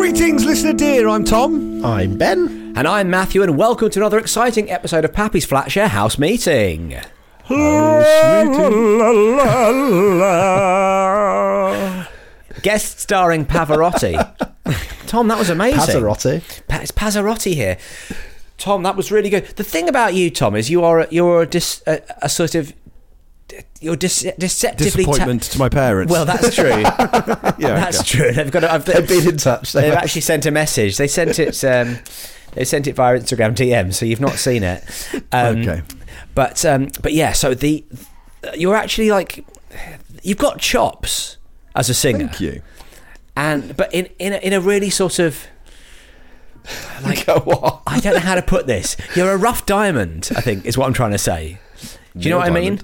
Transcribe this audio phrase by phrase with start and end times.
[0.00, 1.08] Greetings, listener dear.
[1.08, 1.84] I'm Tom.
[1.84, 2.72] I'm Ben.
[2.74, 6.98] And I'm Matthew, and welcome to another exciting episode of Pappy's Flatshare House Meeting.
[12.62, 14.16] Guest starring Pavarotti.
[15.06, 15.96] Tom, that was amazing.
[15.96, 16.66] Pavarotti.
[16.66, 17.76] Pa- it's Pavarotti here.
[18.56, 19.44] Tom, that was really good.
[19.56, 22.54] The thing about you, Tom, is you are a, you're a, dis, a, a sort
[22.54, 22.72] of
[23.80, 26.12] you're deceptively ta- Disappointment to my parents.
[26.12, 26.68] well, that's true.
[26.68, 28.32] yeah, that's true.
[28.32, 28.60] They've got.
[28.60, 29.72] To, I've, They've been in touch.
[29.72, 30.96] They've actually sent a message.
[30.96, 31.62] They sent it.
[31.64, 31.98] Um,
[32.52, 34.84] they sent it via Instagram DM, so you've not seen it.
[35.32, 35.82] Um, Okay.
[36.34, 37.84] But um, but yeah, so the
[38.56, 39.44] you're actually like
[40.22, 41.36] you've got chops
[41.74, 42.62] as a singer, Thank you.
[43.36, 45.46] and but in in a, in a really sort of
[47.04, 47.24] like.
[47.28, 48.96] I don't know how to put this.
[49.16, 50.30] You're a rough diamond.
[50.36, 51.58] I think is what I'm trying to say.
[52.16, 52.80] Do you know Neil what I mean?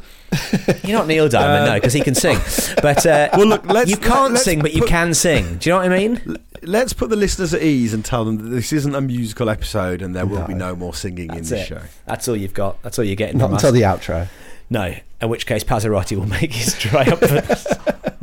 [0.85, 2.39] You're not Neil Diamond, no, because he can sing.
[2.83, 5.59] But uh, Well, look, let's- you can't let's sing, but you put- can sing.
[5.59, 6.37] Do you know what I mean?
[6.63, 10.03] Let's put the listeners at ease and tell them that this isn't a musical episode
[10.03, 10.71] and there will be No.
[10.71, 11.67] no more singing in That's this it.
[11.69, 11.81] show.
[12.07, 12.83] That's all you've got.
[12.83, 13.75] That's all you're getting Not from until us.
[13.75, 14.29] the outro.
[14.69, 17.67] No, in which case Pazzarotti will make his triumphant,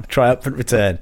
[0.10, 1.00] triumphant return.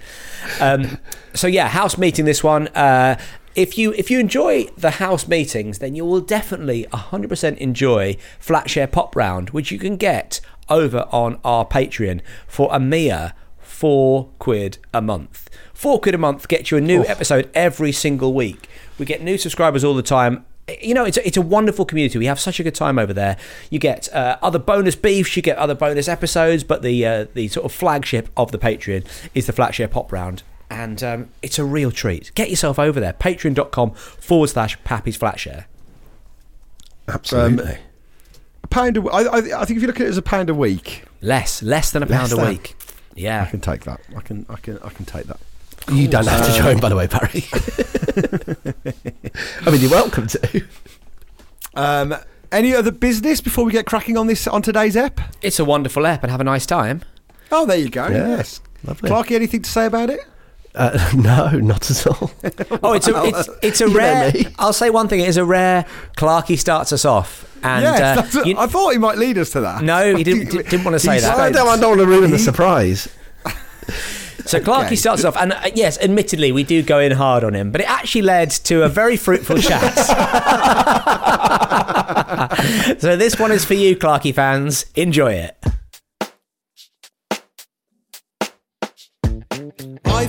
[0.60, 1.00] Um,
[1.34, 2.68] so yeah, house meeting this one.
[2.70, 3.18] Uh,
[3.56, 8.92] if you if you enjoy the house meetings, then you will definitely 100% enjoy Flatshare
[8.92, 10.42] Pop Round, which you can get
[10.72, 15.50] over on our Patreon for a mere four quid a month.
[15.74, 18.70] Four quid a month gets you a new episode every single week.
[18.98, 20.46] We get new subscribers all the time
[20.82, 22.18] you know, it's a, it's a wonderful community.
[22.18, 23.38] We have such a good time over there.
[23.70, 27.48] You get uh, other bonus beefs, you get other bonus episodes, but the uh, the
[27.48, 30.44] sort of flagship of the Patreon is the Flatshare Pop Round.
[30.70, 32.32] And um, it's a real treat.
[32.34, 33.14] Get yourself over there.
[33.14, 35.66] Patreon.com forward slash Pappy's Flatshare.
[37.10, 37.74] Absolutely.
[37.74, 37.80] A
[38.72, 40.56] pound a, I, I, I think if you look at it as a pound a
[40.56, 42.76] week, Less, less than a pound Less a week.
[43.16, 44.02] Yeah, I can take that.
[44.18, 45.40] I can I can I can take that.
[45.92, 47.46] you don't have to join, by the way, Barry.
[49.66, 50.64] I mean, you're welcome to.
[51.76, 52.16] Um,
[52.52, 55.22] any other business before we get cracking on this on today's app?
[55.42, 57.04] It's a wonderful app and have a nice time.
[57.52, 58.08] Oh, there you go.
[58.08, 58.62] Yeah, yes.
[58.84, 59.10] lovely.
[59.10, 60.22] Clarky, anything to say about it?
[60.74, 62.32] Uh, no, not at all.
[62.82, 64.32] Oh, it's a, it's, it's a You rare.
[64.58, 65.20] I'll say one thing.
[65.20, 65.86] It is a rare.
[66.18, 67.48] Clarky starts us off.
[67.64, 69.84] And yes, uh, that's- you- I thought he might lead us to that.
[69.84, 71.38] No, he didn't- didn't wanna say that.
[71.38, 73.08] I don't, I don't want to ruin the surprise.
[74.46, 74.96] So Clarky Okay.
[74.96, 77.90] starts off, and uh, yes, admittedly, we do go in hard on him, but it
[77.90, 79.94] actually led to a very fruitful chat.
[83.00, 84.86] so this one is for you, Clarky fans.
[84.96, 85.56] Enjoy it.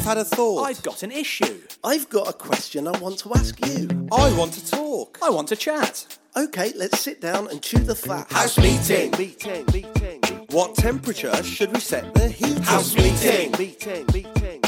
[0.02, 0.64] I've had a thought.
[0.64, 1.60] I've got an issue.
[1.84, 4.08] I've got a question I want to ask you.
[4.10, 5.16] I want to talk.
[5.22, 6.18] I want to chat.
[6.36, 8.28] Okay, let's sit down and chew the fat.
[8.32, 9.12] House meeting.
[9.12, 10.46] Meeting, meeting.
[10.50, 12.58] What temperature should we set the heat?
[12.64, 13.52] House meeting.
[13.52, 14.60] Meeting, meeting.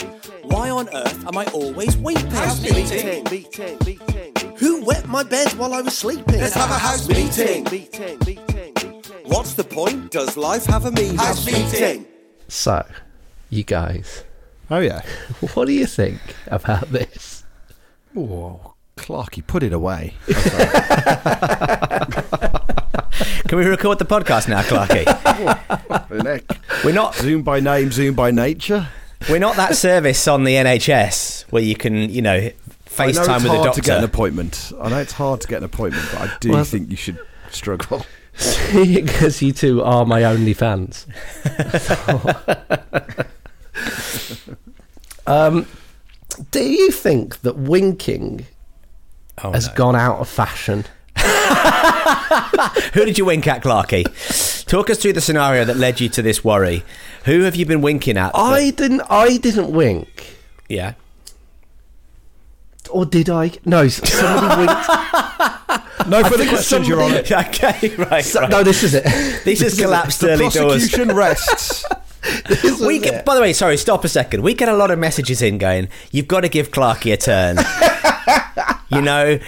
[0.45, 2.31] Why on earth am I always weeping?
[2.31, 4.55] House meeting, meeting, meeting.
[4.59, 6.39] Who wet my bed while I was sleeping?
[6.39, 7.65] Let's have a house meeting.
[7.72, 9.03] Meeting, meeting.
[9.25, 10.12] What's the point?
[10.12, 11.16] Does life have a meaning?
[11.16, 12.06] House meeting.
[12.47, 12.87] So,
[13.51, 14.22] you guys,
[14.71, 15.03] Oh yeah.
[15.55, 17.45] what do you think about this?
[18.17, 20.15] Oh, Clarky, put it away.
[23.49, 25.05] Can we record the podcast now, Clarky?
[26.85, 28.89] we're not Zoom by name, Zoom by nature.
[29.29, 32.53] we're not that service on the NHS where you can, you know, I know
[32.87, 33.81] FaceTime with a doctor.
[33.83, 34.73] to get an appointment.
[34.81, 37.19] I know it's hard to get an appointment, but I do Well- think you should
[37.51, 38.07] struggle.
[38.73, 41.07] Because you two are my only fans.
[45.27, 45.66] um,
[46.51, 48.47] do you think that winking
[49.42, 49.75] Oh, has no.
[49.75, 50.84] gone out of fashion?
[52.95, 54.04] Who did you wink at, Clarky?
[54.66, 56.84] Talk us through the scenario that led you to this worry.
[57.25, 58.33] Who have you been winking at?
[58.34, 59.03] I didn't.
[59.10, 60.36] I didn't wink,
[60.69, 60.95] yeah.
[62.91, 63.53] or did I?
[63.65, 64.91] No, somebody winked.
[66.09, 67.21] No further questions, Your Honour.
[67.21, 68.22] okay, right.
[68.22, 68.51] So- right.
[68.51, 69.04] No, this is it.
[69.45, 70.53] This has collapsed The early doors.
[70.91, 71.84] prosecution rests.
[72.48, 73.03] This is We it.
[73.03, 74.42] get, by the way, sorry, stop a second.
[74.42, 77.59] We get a lot of messages in going, you've got to give Clarky a turn.
[78.88, 79.38] you know,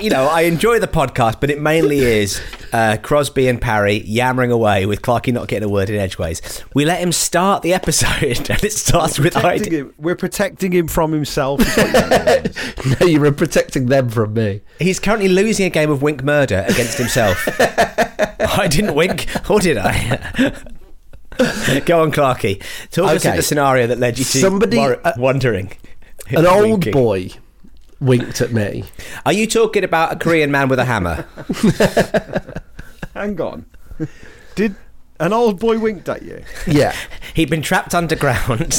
[0.00, 2.40] you know, I enjoy the podcast, but it mainly is
[2.72, 6.40] uh, Crosby and Parry yammering away with Clarky not getting a word in edgeways.
[6.74, 9.76] We let him start the episode, and it starts with Protecting I.
[9.78, 9.94] him.
[9.98, 11.60] We're protecting him from himself.
[13.00, 14.60] no, you were protecting them from me.
[14.78, 17.44] He's currently losing a game of wink murder against himself.
[17.58, 20.54] I didn't wink, or did I?
[21.86, 22.62] Go on, Clarky.
[22.90, 23.18] Talk us Okay.
[23.30, 25.72] through the scenario that led you to Somebody- wor- uh, wondering.
[26.28, 26.92] An old Winking.
[26.92, 27.30] boy
[28.00, 28.84] winked at me.
[29.26, 31.26] Are you talking about a Korean man with a hammer?
[33.14, 33.66] Hang on.
[34.54, 34.74] Did
[35.18, 36.42] an old boy winked at you?
[36.66, 36.94] Yeah.
[37.34, 38.74] He'd been trapped underground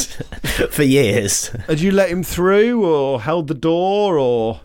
[0.70, 1.48] for years.
[1.68, 4.60] Had you let him through, or held the door, or,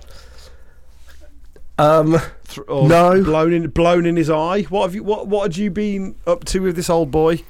[1.77, 3.23] Um, th- or No.
[3.23, 4.61] blown in blown in his eye?
[4.63, 5.03] What have you?
[5.03, 7.43] What What had you been up to with this old boy?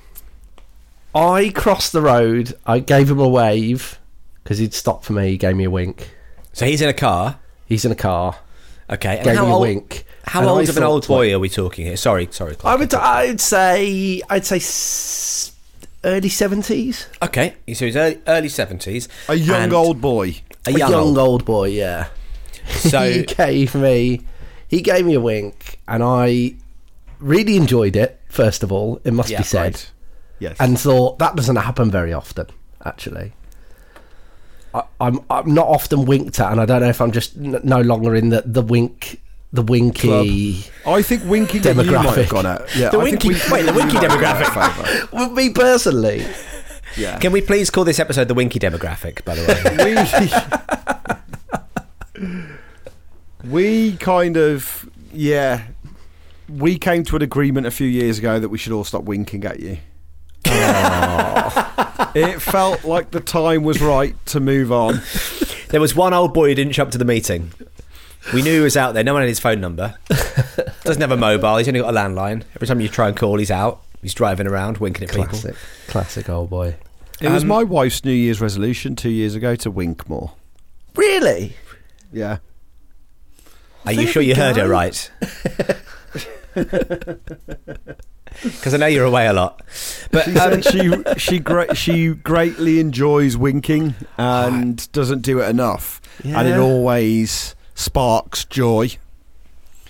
[1.18, 2.54] I crossed the road.
[2.66, 4.00] I gave him a wave
[4.44, 5.30] because he'd stopped for me.
[5.32, 6.12] He gave me a wink.
[6.54, 7.40] So he's in a car.
[7.66, 8.38] He's in a car.
[8.90, 9.18] Okay.
[9.18, 10.06] And Gave how me a old, wink.
[10.24, 11.98] How And I old of an old boy are we talking here?
[11.98, 12.56] Sorry, sorry.
[12.56, 12.76] Clark.
[12.78, 12.94] I would.
[12.94, 14.22] I'd say.
[14.30, 15.54] I'd say s-
[16.04, 17.08] early seventies.
[17.22, 19.08] Okay, so he's early, early 70s.
[19.30, 20.36] A young old boy.
[20.66, 21.18] A A young, young, old.
[21.18, 21.46] old.
[21.46, 21.70] boy.
[21.70, 22.08] Yeah.
[22.68, 24.22] So, he gave me.
[24.70, 26.56] He gave me a wink, and I
[27.20, 28.20] really enjoyed it.
[28.30, 29.92] First of all, it must Yeah, be said, Right.
[30.40, 30.58] Yes.
[30.60, 32.48] and thought that doesn't happen very often.
[32.86, 33.34] Actually,
[34.74, 37.60] I, I'm I'm not often winked at, and I don't know if I'm just n-
[37.64, 39.20] no longer in the the wink
[39.54, 40.64] the winky.
[40.86, 42.30] I think winking at you might have Demographic.
[42.30, 42.76] gone out.
[42.76, 44.58] Yeah, The I think winky- wait, the winky might have gone demographic.
[44.58, 45.08] out of favour.
[45.16, 46.26] Well, me personally,
[46.98, 47.18] Yeah.
[47.20, 49.44] can we please call this episode the Winky Demographic, by the
[52.18, 52.34] way?
[53.44, 55.64] we, we kind of yeah
[56.50, 59.46] we came to an agreement a few years ago that we should all stop winking
[59.46, 59.78] at you
[62.16, 65.02] it felt like the time was right to move on
[65.70, 67.52] there was one old boy who didn't show up to the meeting.
[68.34, 69.04] We knew he was out there.
[69.04, 69.96] No one had his phone number.
[70.84, 71.58] Doesn't have a mobile.
[71.58, 72.44] He's only got a landline.
[72.56, 73.82] Every time you try and call, he's out.
[74.02, 75.26] He's driving around, winking at people.
[75.26, 75.56] classic,
[75.88, 76.76] classic old boy.
[77.20, 80.32] it was Um, my wife's new year's resolution two years ago to wink more
[80.96, 81.58] Really?
[82.14, 82.38] yeah
[83.86, 85.12] Are you sure you heard her right?
[88.44, 89.64] Because I know you're away a lot.
[90.12, 96.02] But she um, she she great she greatly enjoys winking and doesn't do it enough
[96.24, 98.90] and it always sparks joy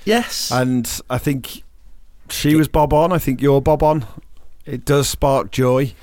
[0.08, 0.52] Yes.
[0.52, 1.64] And I think
[2.30, 3.12] she was bob on.
[3.12, 4.06] I think you're bob on.
[4.66, 5.94] It does spark joy.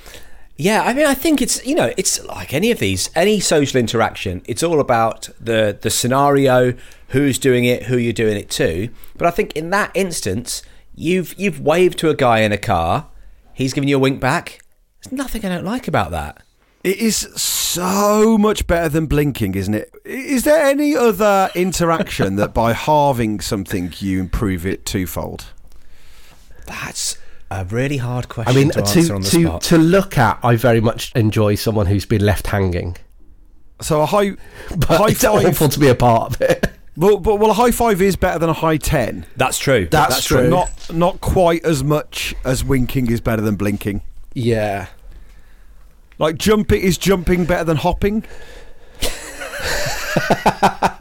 [0.57, 3.79] Yeah, I mean, I think it's you know, it's like any of these, any social
[3.79, 4.41] interaction.
[4.45, 6.73] It's all about the the scenario,
[7.09, 8.89] who's doing it, who you're doing it to.
[9.17, 10.63] But I think in that instance,
[10.95, 13.07] you've you've waved to a guy in a car.
[13.53, 14.59] He's giving you a wink back.
[15.03, 16.41] There's nothing I don't like about that.
[16.83, 19.93] It is so much better than blinking, isn't it?
[20.05, 25.45] Is there any other interaction that by halving something you improve it twofold?
[26.67, 27.17] That's
[27.51, 29.61] a really hard question I mean, to to answer on the to, spot.
[29.63, 32.97] to look at, I very much enjoy someone who's been left hanging.
[33.81, 34.31] So a high,
[34.77, 35.45] But high it's five.
[35.45, 36.67] awful to be a part of it.
[36.97, 39.25] But, but well, a high five is better than a high ten.
[39.35, 39.87] That's true.
[39.91, 40.49] That's But true.
[40.49, 44.01] Not not quite as much as winking is better than blinking.
[44.33, 44.87] Yeah.
[46.17, 48.23] Like jumping is jumping better than hopping.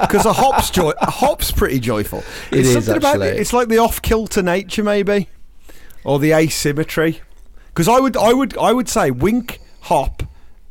[0.01, 2.19] Because a hop's joy, a hop's pretty joyful.
[2.51, 3.29] It it's is, something about actually.
[3.29, 3.37] it.
[3.41, 5.29] It's like the off kilter nature, maybe,
[6.05, 7.21] or the asymmetry.
[7.69, 10.23] Because I would, I would, I would say wink, hop,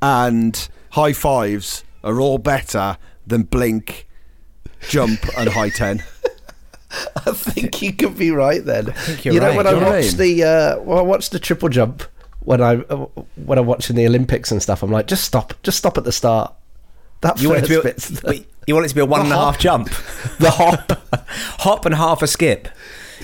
[0.01, 4.07] and high fives are all better than blink,
[4.89, 6.03] jump, and high ten.
[7.25, 8.93] I think you could be right then.
[9.23, 9.57] you're you know right.
[9.57, 10.37] when I you know I watched mean?
[10.37, 12.03] the uh, when I watched the triple jump
[12.45, 15.77] when I uh, when I'm watching the Olympics and stuff, I'm like, just stop, just
[15.77, 16.53] stop at the start.
[17.21, 19.05] That you want it to be bit's the, wait, you want it to be a
[19.05, 19.89] one and a half jump,
[20.39, 20.91] the hop.
[21.27, 22.67] hop and half a skip,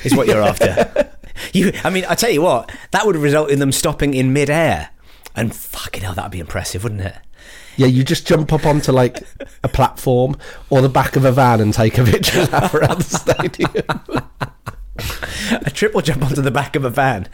[0.03, 1.11] is what you're after.
[1.53, 4.89] You, I mean, I tell you what, that would result in them stopping in mid-air,
[5.36, 7.15] and fucking hell, that'd be impressive, wouldn't it?
[7.77, 9.24] Yeah, you just jump up onto like
[9.63, 10.36] a platform
[10.69, 14.27] or the back of a van and take a picture lap around the stadium.
[15.65, 17.27] a triple jump onto the back of a van.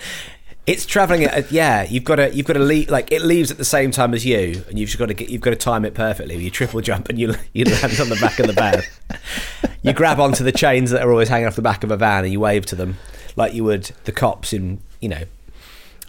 [0.67, 1.83] It's traveling at yeah.
[1.83, 4.25] You've got to you've got to leave like it leaves at the same time as
[4.25, 6.37] you, and you've just got to get, you've got to time it perfectly.
[6.37, 8.81] You triple jump and you you land on the back of the van.
[9.83, 12.23] you grab onto the chains that are always hanging off the back of a van
[12.23, 12.97] and you wave to them
[13.35, 15.23] like you would the cops in you know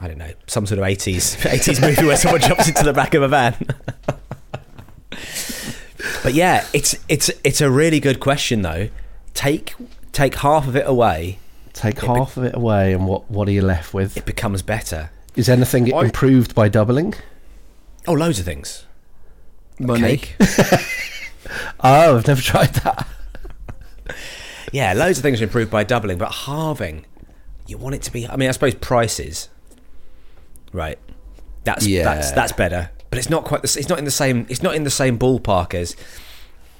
[0.01, 3.15] I don't know some sort of eighties eighties movie where someone jumps into the back
[3.15, 3.55] of a van.
[6.23, 8.89] but yeah, it's it's it's a really good question though.
[9.35, 9.75] Take
[10.13, 11.39] take half of it away
[11.77, 14.17] Take half of it away, and what what are you left with?
[14.17, 15.11] it becomes better.
[15.35, 17.13] Is anything I- improved by doubling?
[18.09, 18.87] Oh, loads of things.
[19.79, 20.23] Money.
[21.79, 23.07] Oh, I've never tried that.
[24.73, 27.05] yeah, loads of things are improved by doubling, but halving,
[27.67, 28.27] you want it to be.
[28.29, 29.49] I mean, I suppose prices,
[30.73, 30.99] right?
[31.65, 32.05] That's Yeah.
[32.05, 33.63] that's that's better, but it's not quite.
[33.63, 34.47] The, it's not in the same.
[34.49, 35.97] It's not in the same ballpark as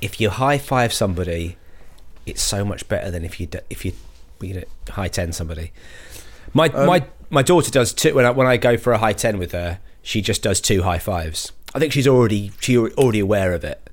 [0.01, 1.57] if you high five somebody.
[2.25, 3.93] It's so much better than if you if you
[4.41, 5.73] you know high ten somebody.
[6.53, 9.13] My um, my my daughter does two when I when I go for a high
[9.13, 9.81] ten with her.
[10.03, 11.53] She just does two high fives.
[11.75, 13.86] I think she's already she already aware of it.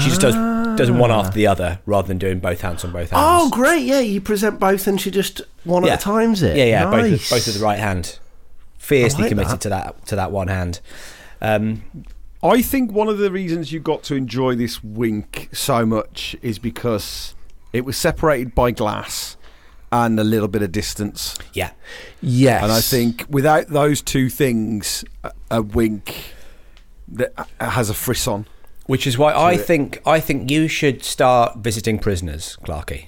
[0.00, 0.34] She just does
[0.76, 3.22] does one after the other rather than doing both hands on both hands.
[3.24, 3.84] Oh, great!
[3.84, 5.94] Yeah, you present both, and she just one yeah.
[5.94, 6.56] at a time's it.
[6.56, 7.30] Yeah, yeah, both with, Nice.
[7.30, 8.18] both with the right hand.
[8.78, 9.60] Fiercely I like committed that.
[9.62, 10.80] to that to that one hand.
[11.40, 11.82] Um,
[12.42, 16.58] I think one of the reasons you got to enjoy this wink so much is
[16.58, 17.34] because
[17.72, 19.36] it was separated by glass
[19.90, 21.36] and a little bit of distance.
[21.54, 21.70] yeah,
[22.20, 26.34] Yes, And I think without those two things, a, a wink
[27.08, 28.46] that uh, has a frisson.
[28.88, 29.58] Which is why I it.
[29.58, 33.06] think I think you should start visiting prisoners, Clarky.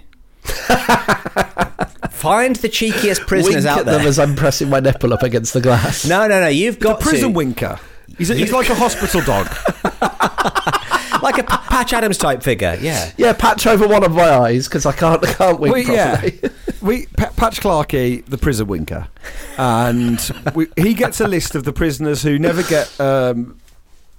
[2.11, 4.09] Find the cheekiest prisoners Wink out at them there.
[4.09, 6.07] as I'm pressing my nipple up against the glass.
[6.07, 6.49] No, no, no.
[6.49, 7.81] You've got The got prison to, winker.
[8.19, 9.47] He's, a, he's like a hospital dog.
[11.23, 12.77] like a P- Patch Adams type figure.
[12.81, 13.11] Yeah.
[13.17, 16.21] Yeah, patch over one of my eyes because I can't, I can't wink we, yeah,
[16.21, 16.51] properly.
[16.83, 19.09] we Pa- Patch Clarkey, the prison winker,
[19.57, 23.59] and we, he gets a list of the prisoners who never get um,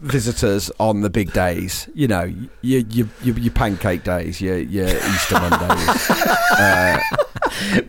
[0.01, 1.87] visitors on the big days.
[1.93, 2.23] You know,
[2.61, 6.09] your your, your, your pancake days, your your Easter Mondays,
[6.51, 6.99] uh,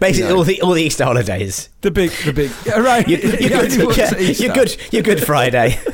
[0.00, 0.36] Basically, No.
[0.38, 1.68] all the all the Easter holidays.
[1.80, 2.50] the big the big.
[2.66, 3.48] Yeah, right, You're, you're
[3.86, 3.96] good.
[3.96, 4.76] yeah, you're good.
[4.92, 5.78] You're good Friday.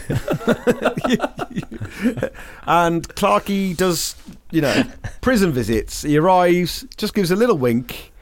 [2.66, 4.14] And Clarkey does,
[4.50, 4.82] you know,
[5.20, 6.02] prison visits.
[6.02, 8.12] He arrives, just gives a little wink,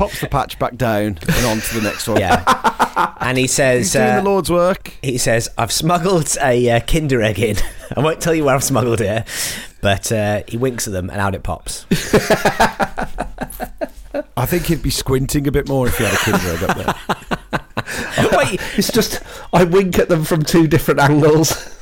[0.00, 2.18] pops the patch back down, and on to the next one.
[2.18, 3.14] yeah.
[3.20, 4.94] And he He's says, doing uh, the Lord's work.
[5.02, 7.56] he says, I've smuggled a uh, Kinder egg in.
[7.96, 9.26] I won't tell you where I've smuggled it,
[9.82, 11.84] but uh, he winks at them and out it pops.
[14.36, 16.76] I think he'd be squinting a bit more if he had a Kinder Egg up
[18.18, 18.28] there.
[18.38, 21.78] Wait, It's just I wink at them from two different angles.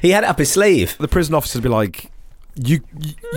[0.00, 0.96] he had it up his sleeve.
[0.98, 2.10] The prison officers would be like,
[2.54, 2.80] you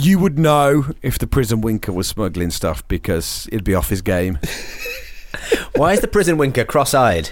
[0.01, 4.01] you would know if the prison winker was smuggling stuff because it'd be off his
[4.01, 4.39] game.
[5.75, 7.29] Why is the prison winker cross-eyed?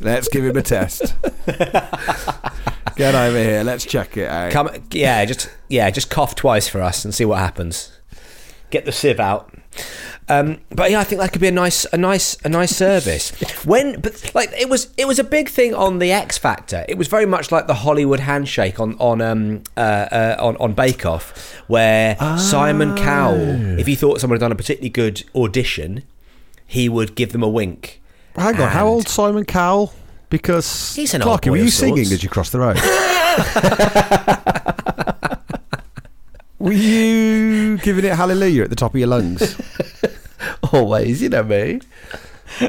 [0.00, 1.14] Let's give him a test.
[2.96, 3.62] Get over here.
[3.62, 4.52] Let's check it out.
[4.52, 7.92] Come, yeah, just yeah, just cough twice for us and see what happens.
[8.70, 9.52] Get the sieve out.
[10.28, 13.30] Um, but yeah, I think that could be a nice, a nice, a nice service.
[13.64, 16.84] When, but like it was, it was a big thing on the X Factor.
[16.88, 20.72] It was very much like the Hollywood handshake on on um uh, uh on on
[20.72, 26.02] Bake Off, where Simon Cowell, if he thought someone had done a particularly good audition,
[26.66, 28.02] he would give them a wink.
[28.34, 28.68] Hang on.
[28.68, 29.94] How old Simon Cowell?
[30.28, 32.14] Because He's an old Clarky, were you singing sorts.
[32.14, 32.76] as you crossed the road?
[36.58, 39.54] were you giving it hallelujah at the top of your lungs?
[40.72, 41.80] Always, you know me.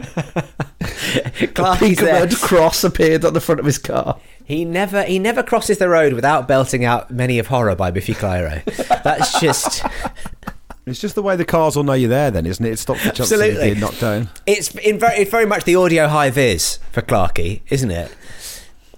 [1.54, 2.26] Clark Pink is there.
[2.26, 4.20] red cross appeared on the front of his car.
[4.44, 8.14] He never he never crosses the road without belting out "Many of Horror" by Biffy
[8.14, 8.64] Clyro.
[9.04, 9.84] That's just
[10.88, 12.72] It's just the way the cars will know you're there, then, isn't it?
[12.72, 13.70] It stops the chance of you Absolutely.
[13.72, 14.30] being knocked down.
[14.46, 18.16] it's in very it's very much the audio high vis for Clarky, isn't it?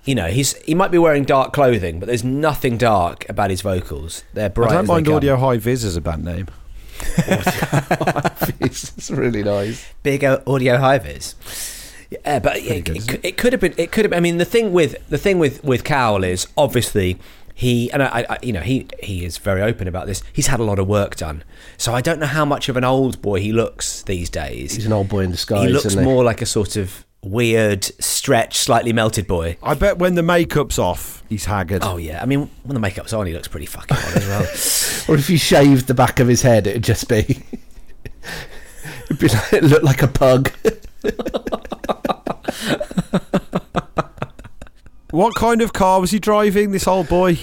[0.05, 3.61] You know, he's he might be wearing dark clothing, but there's nothing dark about his
[3.61, 4.23] vocals.
[4.33, 4.71] They're bright.
[4.71, 5.15] I don't as mind come.
[5.15, 6.47] Audio High Vis as a band name.
[8.59, 9.85] it's, really nice.
[10.03, 11.35] big audio high vis.
[12.09, 13.75] Yeah, but yeah, good, it, it could have been.
[13.77, 14.13] It could have.
[14.13, 17.19] I mean, the thing with the thing with with Cowell is obviously
[17.59, 20.23] he and I, I, you know, he he is very open about this.
[20.31, 21.43] He's had a lot of work done,
[21.77, 24.75] so I don't know how much of an old boy he looks these days.
[24.75, 25.67] He's an old boy in disguise.
[25.67, 29.57] he looks more like a sort of weird, stretched, slightly melted boy.
[29.61, 31.83] I bet when the makeup's off, he's haggard.
[31.83, 34.45] Oh yeah, I mean when the makeup's on, he looks pretty fucking odd as well.
[35.09, 37.43] Or if you shaved the back of his head, it'd just be.
[39.05, 40.51] it'd be like, it look like a pug.
[45.11, 47.39] What kind of car was he driving, this old boy?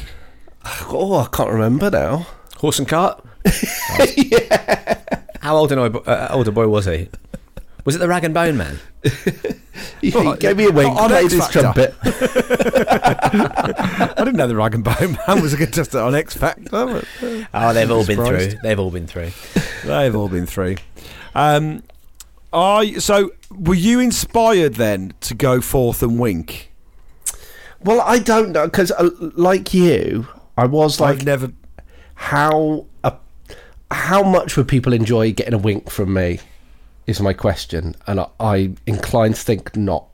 [0.83, 2.29] Oh, I can't remember now.
[2.59, 3.25] Horse and cart.
[5.41, 7.09] How old an uh, older boy was he?
[7.87, 8.79] Was it the Rag and Bone Man?
[10.01, 11.61] He, he What, gave me a wink, on played X his Factor?
[11.61, 11.95] trumpet.
[12.03, 17.03] I didn't know the Rag and Bone Man was a contestant on X Factor.
[17.55, 18.53] Oh, they've all been through.
[18.63, 19.31] They've all been through.
[19.85, 20.77] They've all been through.
[21.35, 21.83] Um,
[22.53, 26.73] I so were you inspired then to go forth and wink?
[27.83, 30.27] Well, I don't know because, uh, like you,
[30.57, 31.53] I was like, I've never.
[32.15, 33.13] how uh,
[33.91, 36.41] how much would people enjoy getting a wink from me?
[37.07, 40.07] Is my question, and I, I inclined to think not,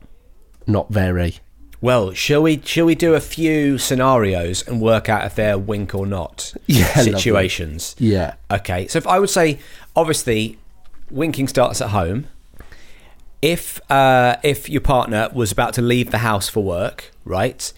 [0.66, 1.38] not very.
[1.80, 5.94] Well, shall we shall we do a few scenarios and work out if they're wink
[5.94, 7.12] or not Yeah, lovely.
[7.12, 7.96] situations?
[7.98, 8.34] Yeah.
[8.50, 8.86] Okay.
[8.88, 9.58] So if I would say,
[9.96, 10.58] obviously,
[11.10, 12.26] winking starts at home.
[13.40, 17.72] If uh, if your partner was about to leave the house for work, right?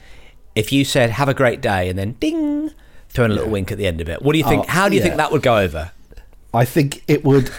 [0.54, 2.71] If you said "Have a great day" and then ding,
[3.09, 4.21] throw in a little wink at the end of it.
[4.21, 4.64] What do you think?
[4.66, 5.92] Oh, how do you think that would go over?
[6.52, 7.50] I think it would.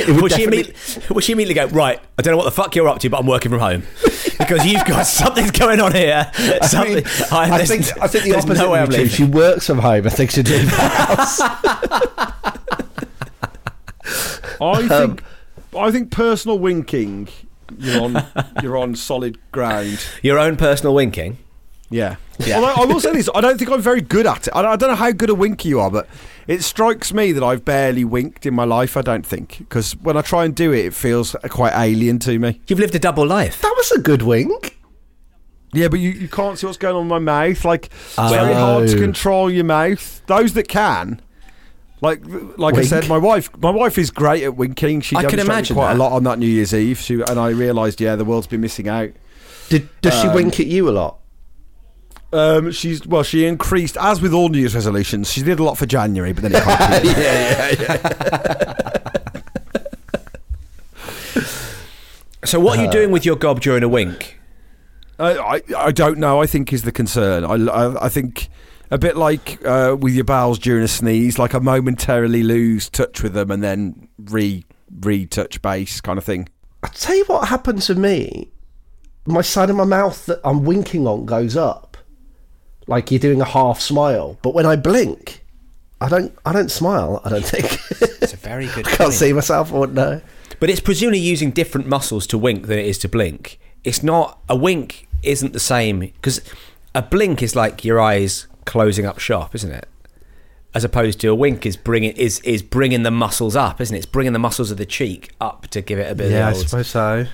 [0.00, 2.44] It would Would she, definitely- immediately, would she immediately go, right, I don't know what
[2.44, 3.82] the fuck you're up to, but I'm working from home?
[4.38, 6.30] Because you've got something's going on here.
[6.34, 8.62] I, Something, mean, I, I think I think the there's opposite.
[8.62, 9.08] no way I'm.
[9.08, 10.06] She works from home.
[10.06, 11.40] I think she'd leave the house.
[14.60, 15.22] I um, think
[15.76, 17.28] I think personal winking.
[17.78, 18.26] You're on
[18.62, 20.04] you're on solid ground.
[20.22, 21.36] Your own personal winking.
[21.90, 22.16] Yeah.
[22.38, 22.56] Yeah.
[22.56, 24.54] Although I will say this, I don't think I'm very good at it.
[24.54, 26.08] I don't, I don't know how good a winker you are, but
[26.46, 28.96] it strikes me that I've barely winked in my life.
[28.96, 32.38] I don't think because when I try and do it, it feels quite alien to
[32.38, 32.60] me.
[32.68, 33.60] You've lived a double life.
[33.60, 34.78] that was a good wink.
[35.72, 37.64] Yeah, but you, you can't see what's going on in my mouth.
[37.64, 38.58] Like it's very oh.
[38.58, 39.00] hard to Oh.
[39.00, 40.22] control your mouth.
[40.26, 41.20] Those that can.
[42.02, 42.22] Like,
[42.56, 45.02] like I said, my wife, my wife is great at winking.
[45.02, 45.96] She I can imagine quite that.
[45.96, 46.98] a lot on that New Year's Eve.
[46.98, 49.10] She, and I realised, yeah, the world's been missing out.
[49.68, 51.19] Did does she um, wink at you a lot?
[52.32, 55.32] Um, she's well, she increased as with all New Year's resolutions.
[55.32, 57.04] She did a lot for January, but then it can't.
[57.04, 58.90] yeah, yeah, yeah.
[62.44, 64.38] So what are you doing with your gob during a wink?
[65.18, 66.40] I, I, I don't know.
[66.40, 67.44] I think is the concern.
[67.44, 68.48] I, I, I think
[68.90, 73.22] a bit like uh, with your bowels during a sneeze, like I momentarily lose touch
[73.22, 74.64] with them and then re
[75.00, 76.48] re touch base kind of thing.
[76.82, 78.48] I tell you what happens to me.
[79.26, 81.89] My side of my mouth that I'm winking on goes up,
[82.90, 84.36] like you're doing a half smile.
[84.42, 85.42] But when I blink,
[86.00, 86.36] I don't.
[86.44, 87.22] I don't smile.
[87.24, 87.78] I don't think.
[88.20, 89.72] It's a very good I can't see myself.
[89.72, 90.20] I wouldn't know.
[90.58, 93.58] But it's presumably using different muscles to wink than it is to blink.
[93.84, 96.40] It's not a wink isn't the same because
[96.94, 99.86] a blink is like your eyes closing up sharp, isn't it?
[100.74, 103.98] As opposed to a wink is bringing is is bringing the muscles up, isn't it?
[103.98, 106.48] It's bringing the muscles of the cheek up to give it a bit of Yeah,
[106.48, 107.26] I suppose so.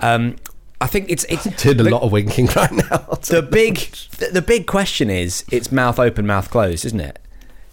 [0.00, 0.36] Um,
[0.80, 2.82] I think it's it's Doing a the, lot of winking right now.
[3.28, 3.76] the big
[4.18, 7.18] the, the big question is it's mouth open, mouth closed, isn't it?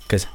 [0.03, 0.25] Because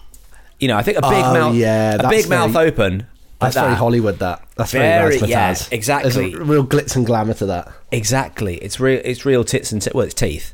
[0.60, 2.98] you know, I think a big Oh, mouth, yeah, a that's big mouth very- open.
[2.98, 3.06] like
[3.40, 3.76] That's very that.
[3.76, 4.18] Hollywood.
[4.18, 5.72] That that's Very- very, yeah, razzmatazz.
[5.72, 6.10] exactly.
[6.10, 7.72] There's a real glitz and glamour to that.
[7.92, 8.56] Exactly.
[8.56, 9.00] It's real.
[9.04, 10.52] It's real tits and t- well, it's teeth.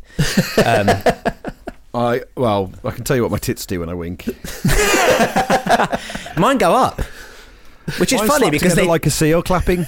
[0.65, 0.91] Um,
[1.95, 4.27] I well, I can tell you what my tits do when I wink.
[6.37, 7.01] mine go up,
[7.99, 9.87] which is Mine funny because they like a seal clapping.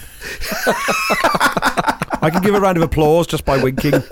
[2.23, 4.03] I can give a round of applause just by winking.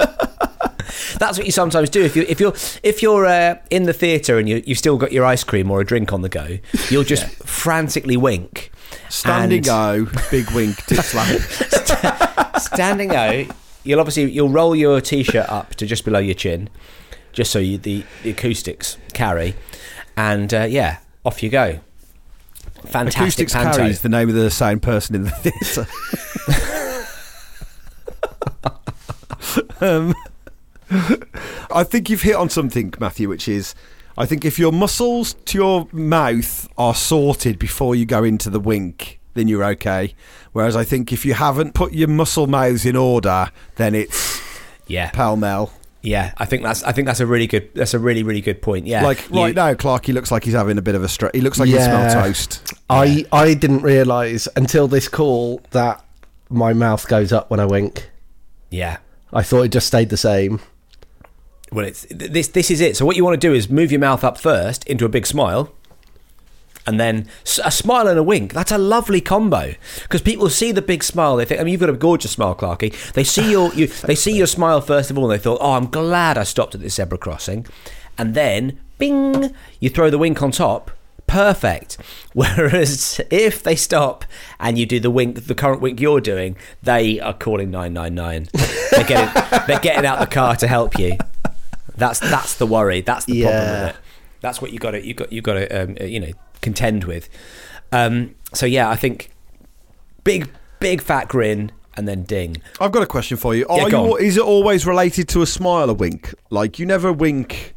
[1.19, 2.03] that's what you sometimes do.
[2.03, 5.13] If you if you're if you're uh, in the theatre and you you've still got
[5.13, 6.59] your ice cream or a drink on the go,
[6.91, 8.71] you'll just frantically wink.
[9.09, 12.61] Standing O, big wink, tit slap.
[12.61, 13.47] standing out,
[13.83, 16.69] you'll obviously you'll roll your t-shirt up to just below your chin,
[17.33, 19.55] just so you, the, the acoustics carry,
[20.17, 21.81] and uh, yeah, off you go.
[22.87, 23.79] Fantastic Acoustics panto.
[23.79, 25.87] carries the name of the sound person in the theatre.
[29.81, 30.15] um,
[31.73, 33.75] I think you've hit on something, Matthew, which is
[34.17, 38.61] I think if your muscles to your mouth are sorted before you go into the
[38.61, 40.15] wink, then you're okay.
[40.53, 44.41] Whereas I think if you haven't put your muscle mouths in order, then it's
[44.87, 45.73] Yeah, pell mell.
[46.05, 46.33] Yeah.
[46.37, 48.87] I think that's I think that's a really good that's a really really good point.
[48.87, 51.09] Yeah, Like You- right now, Clark, he looks like he's having a bit of a
[51.09, 51.33] stress.
[51.35, 52.09] He looks like he Yeah.
[52.11, 52.75] smells toast.
[52.91, 56.05] I I didn't realise until this call that
[56.51, 58.11] my mouth goes up when I wink.
[58.71, 58.99] Yeah.
[59.33, 60.61] I thought it just stayed the same.
[61.73, 62.49] Well, it's this.
[62.49, 62.97] This is it.
[62.97, 65.27] So what you want to do is move your mouth up first into a big
[65.27, 65.73] smile,
[66.87, 67.27] and then
[67.65, 68.53] a smile and a wink.
[68.53, 71.37] That's a lovely combo because people see the big smile.
[71.37, 73.13] They think, I mean, you've got a gorgeous smile, Clarky.
[73.13, 73.89] They see your you.
[74.05, 76.75] They see your smile first of all, and they thought, oh, I'm glad I stopped
[76.75, 77.67] at this zebra crossing,
[78.19, 80.91] and then, bing, you throw the wink on top.
[81.27, 81.97] Perfect.
[82.35, 84.27] Whereas if they stop
[84.61, 88.15] and you do the wink, the current wink you're doing, they are calling nine nine
[88.15, 88.49] nine.
[88.91, 91.17] They're getting they're getting out the car to help you.
[91.97, 93.01] That's that's the worry.
[93.01, 93.97] That's the problem with it.
[94.41, 96.33] That's what you got to you got you got to um, uh, you know
[96.65, 97.29] contend with.
[97.93, 99.31] Um, so yeah, I think
[100.25, 100.51] big
[100.81, 102.57] big fat grin and then ding.
[102.81, 103.67] I've got a question for you.
[103.69, 104.23] Are Yeah, go you on.
[104.23, 106.35] is it always related to a smile, a wink?
[106.51, 107.75] Like you never wink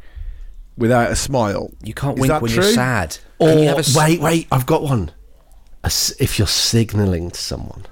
[0.78, 1.70] without a smile.
[1.84, 2.64] You can't Is wink that when true?
[2.64, 3.18] you're sad.
[3.40, 5.12] Or you have a s- wait, wait, I've got one.
[5.84, 7.86] A s if you're signalling to someone,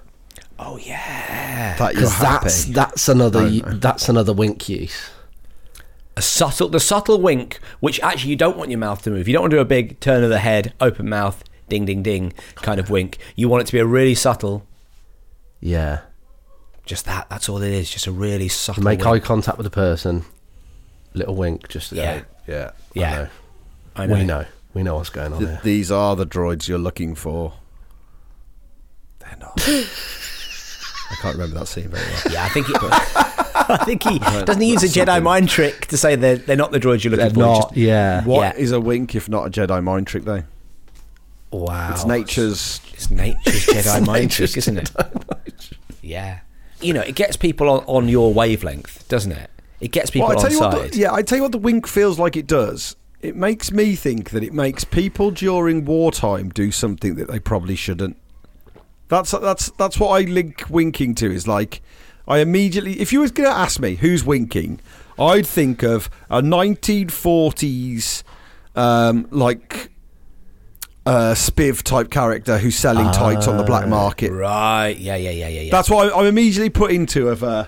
[0.57, 2.43] Oh yeah, That you're because happy.
[2.45, 4.97] that's that's another Oh, that's another wink use.
[6.17, 9.27] A subtle the subtle wink, which actually you don't want your mouth to move.
[9.27, 12.01] You don't want to do a big turn of the head, open mouth, ding ding
[12.03, 13.17] ding kind of wink.
[13.35, 14.65] You want it to be a really subtle
[15.59, 16.01] Yeah,
[16.85, 17.29] Just that.
[17.29, 17.89] That's all it is.
[17.89, 18.83] Just a really subtle.
[18.83, 19.07] Make wink.
[19.07, 20.23] eye contact with the person.
[21.13, 22.19] Little wink, just to Yeah.
[22.19, 22.25] go.
[22.47, 23.11] Yeah, Yeah.
[23.11, 23.27] I know.
[23.95, 24.15] I know.
[24.15, 24.45] We know.
[24.73, 25.59] We know what's going on Th- here.
[25.63, 27.53] these are the droids you're looking for.
[29.19, 29.57] They're not.
[31.11, 32.33] I can't remember that scene very well.
[32.33, 32.67] Yeah, I think.
[32.67, 35.23] He, I think he doesn't he use a Jedi Something.
[35.23, 37.39] mind trick to say they're they're not the droids you're looking They're for.
[37.39, 37.61] not.
[37.69, 38.23] just- yeah.
[38.23, 38.77] What is Yeah.
[38.77, 40.43] a wink if not a Jedi mind trick, though?
[41.51, 42.81] wow, It's nature's.
[42.93, 44.91] It's nature's Jedi mind nature's trick, isn't it?
[46.01, 46.39] Yeah.
[46.81, 49.49] You know, it gets people on, on your wavelength, doesn't it?
[49.79, 50.91] It gets people Well, I tell on you what.
[50.91, 51.51] The, yeah, I tell you what.
[51.51, 52.95] The wink feels like it does.
[53.21, 57.75] It makes me think that it makes people during wartime do something that they probably
[57.75, 58.17] shouldn't.
[59.07, 61.31] That's that's that's what I link winking to.
[61.31, 61.81] Is like,
[62.27, 62.99] I immediately.
[62.99, 64.79] If you was going to ask me who's winking,
[65.19, 68.23] I'd think of a 1940s,
[68.75, 69.91] um, like.
[71.07, 74.31] Uh, spiv type character who's selling tights on the black market.
[74.31, 74.97] Right.
[74.97, 75.71] Yeah, yeah, yeah, yeah, yeah.
[75.71, 77.67] That's what I- I'm immediately put into of uh,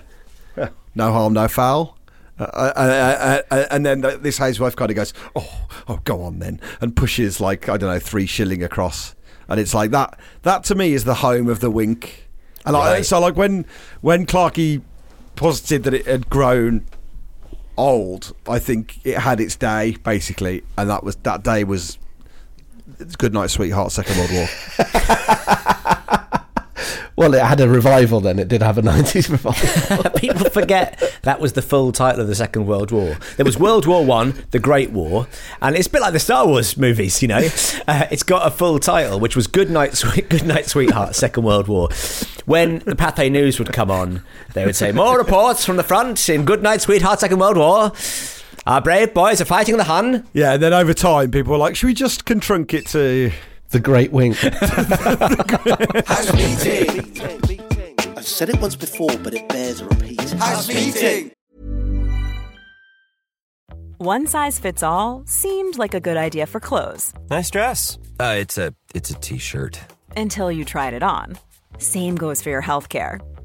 [0.96, 1.96] no harm, no foul.
[2.36, 6.22] Uh, uh, uh, uh, and then th- this housewife kind of goes, "Oh, oh, go
[6.24, 9.14] on then," and pushes like I don't know three shilling across,
[9.48, 10.18] and it's like that.
[10.42, 12.28] That to me is the home of the wink.
[12.66, 13.06] And I, Right.
[13.06, 13.64] so like when
[14.00, 14.82] when Clarky
[15.36, 16.84] posited that it had grown
[17.76, 21.98] old, I think it had its day basically, and that was that day was.
[23.18, 23.92] Good night, sweetheart.
[23.92, 24.48] Second World War.
[27.18, 28.38] Well, it had a revival then.
[28.38, 30.10] It did have a 90s revival.
[30.20, 33.16] People forget that was the full title of the Second World War.
[33.36, 35.26] There was World War One, the Great War,
[35.60, 37.20] and it's a bit like the Star Wars movies.
[37.20, 37.38] You know,
[37.88, 41.42] uh, it's got a full title, which was Good Night, Sweet, Good Night, Sweetheart, Second
[41.42, 41.88] World War.
[42.46, 44.22] When the Pathé News would come on,
[44.54, 47.90] they would say more reports from the front in Good Night, Sweetheart, Second World War.
[48.64, 50.24] Our brave boys are fighting the Hun.
[50.34, 53.32] Yeah, and then over time, people were like, "Should we just contrunk it to?"
[53.70, 54.36] The Great Wink.
[56.06, 56.96] House meeting.
[56.96, 57.94] Meeting, meeting.
[58.16, 60.20] I've said it once before, but it bears a repeat.
[60.32, 61.32] House meeting.
[63.98, 67.98] One size fits all seemed like a good idea for clothes Nice dress.
[68.20, 69.80] Uh, it's a it's a t-shirt.
[70.16, 71.36] until you tried it on.
[71.78, 73.20] Same goes for your healthcare.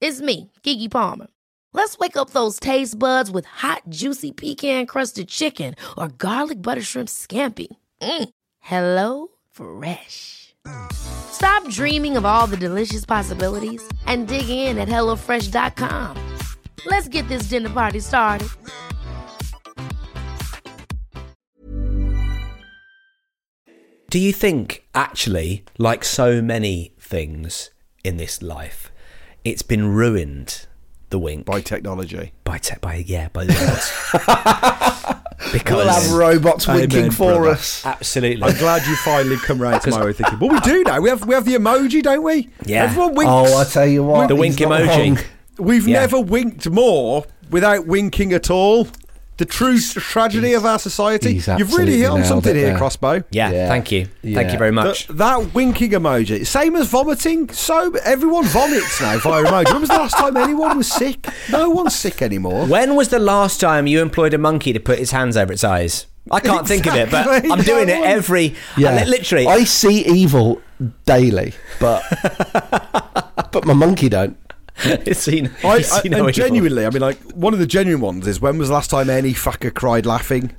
[0.00, 1.26] It's me, Keke Palmer.
[1.74, 7.08] Let's wake up those taste buds with hot, juicy pecan-crusted chicken or garlic butter shrimp
[7.08, 7.68] scampi.
[8.00, 8.30] Mm.
[8.60, 10.54] Hello Fresh.
[10.92, 16.16] Stop dreaming of all the delicious possibilities and dig in at HelloFresh.com.
[16.86, 18.48] Let's get this dinner party started.
[24.08, 27.70] Do you think, actually, like so many things
[28.02, 28.89] in this life,
[29.50, 30.66] it's been ruined?
[31.10, 32.32] The wink by technology.
[32.44, 35.12] by tech, by yeah by the robots
[35.52, 37.48] because we'll have robots Amen, winking for brother.
[37.50, 37.84] us.
[37.84, 40.38] absolutely I'm glad you finally come round to my way of thinking.
[40.38, 41.00] Well, we do now.
[41.00, 42.48] We have we have the emoji, don't we?
[42.64, 42.84] Yeah.
[42.84, 43.30] Everyone winks.
[43.32, 44.28] Oh, I tell you what.
[44.28, 45.16] The wink emoji.
[45.16, 45.24] wrong.
[45.58, 46.00] We've Yeah.
[46.00, 48.86] never winked more without winking at all.
[49.40, 51.32] The true tragedy of our society.
[51.58, 52.76] You've really hit on something here, there.
[52.76, 53.22] Crossbow.
[53.30, 53.68] yeah, Yeah.
[53.68, 57.48] thank you thank you very That, much that winking emoji, same as vomiting.
[57.48, 59.64] So everyone vomits now via emoji.
[59.72, 61.26] When was the last time anyone was sick?
[61.50, 62.66] No one's sick anymore.
[62.66, 65.64] when was the last time you employed a monkey to put his hands over its
[65.64, 69.04] eyes I can't think of it but I'm doing it No one- every Yeah, I
[69.04, 70.60] literally I see evil
[71.06, 72.02] daily, but
[73.52, 74.36] but my monkey don't.
[75.06, 77.66] it's seen, I, it's I, seen no and genuinely, I mean, like one of the
[77.66, 80.54] genuine ones is when was the last time any fucker cried laughing?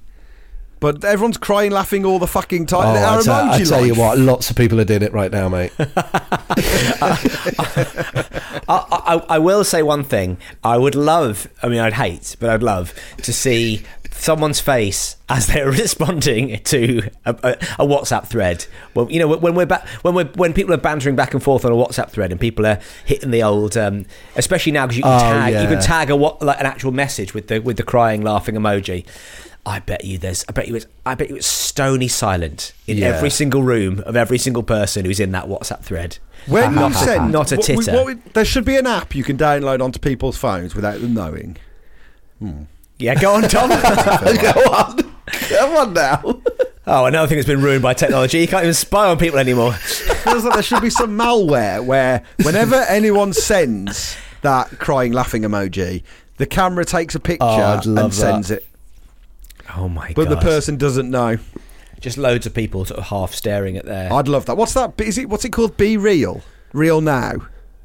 [0.81, 2.97] But everyone's crying, laughing all the fucking time.
[2.97, 5.31] Oh, Our I tell, I tell you what, lots of people are doing it right
[5.31, 5.71] now, mate.
[8.67, 10.37] I, I, I will say one thing.
[10.63, 13.83] I would love, I mean, I'd hate, but I'd love to see
[14.21, 17.49] someone's face as they're responding to a, a,
[17.83, 18.65] a WhatsApp thread.
[18.93, 21.65] Well, you know, when we're ba- when we're when people are bantering back and forth
[21.65, 24.05] on a WhatsApp thread, and people are hitting the old, um,
[24.35, 26.91] especially now because you can Oh, tag, you can tag a what like an actual
[26.91, 29.05] message with the with the crying, laughing emoji.
[29.63, 30.43] I bet you there's.
[30.49, 30.87] I bet you it's.
[31.05, 33.07] I bet you it's stony silent in Yeah.
[33.09, 36.17] every single room of every single person who's in that WhatsApp thread.
[36.47, 37.91] When not, you send, not a titter.
[37.93, 41.13] what- what- there should be an app you can download onto people's phones without them
[41.13, 41.57] knowing.
[43.01, 43.69] Yeah, go on, Tom.
[44.41, 44.97] Go on,
[45.49, 46.41] come on now.
[46.87, 48.39] Oh, another thing that's been ruined by technology.
[48.39, 49.73] You can't even spy on people anymore.
[49.73, 56.03] feels like there should be some malware where whenever anyone sends that crying laughing emoji.
[56.37, 58.59] The camera takes a picture Oh, and sends that.
[58.63, 58.67] it,
[59.75, 60.37] Oh my but god!
[60.37, 61.37] the person doesn't know.
[61.99, 64.11] just loads of people sort of half staring at their.
[64.11, 64.57] I'd love that.
[64.57, 64.99] What's that?
[64.99, 65.77] Is it what's it called?
[65.77, 66.41] Be real,
[66.73, 67.33] real now.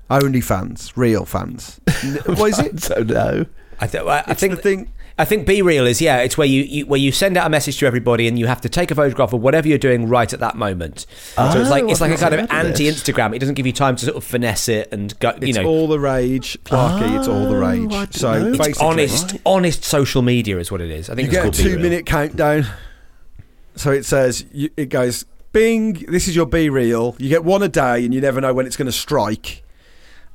[0.08, 1.80] Only fans, real fans.
[2.26, 2.80] What is it?
[2.80, 3.44] So no.
[3.78, 4.90] I, th- I It's think the thing.
[5.18, 7.50] I think Be Real is yeah, it's where you, you where you send out a
[7.50, 10.30] message to everybody and you have to take a photograph of whatever you're doing right
[10.30, 11.06] at that moment.
[11.36, 12.80] so it's oh, like Oh, it's like a kind of never heard of this.
[13.08, 13.34] anti-Instagram.
[13.34, 15.30] It doesn't give you time to sort of finesse it and go.
[15.40, 17.18] You It's know, all the rage, Clarky.
[17.18, 18.12] it's all the Oh, rage.
[18.14, 18.32] So.
[18.48, 21.08] It's basically, honest, honest social media is what it is.
[21.08, 22.66] I think you it's get a two minute countdown.
[23.74, 27.16] So it says, you, it goes, Bing, this is your Be Real.
[27.18, 29.62] You get one a day and you never know when it's going to strike.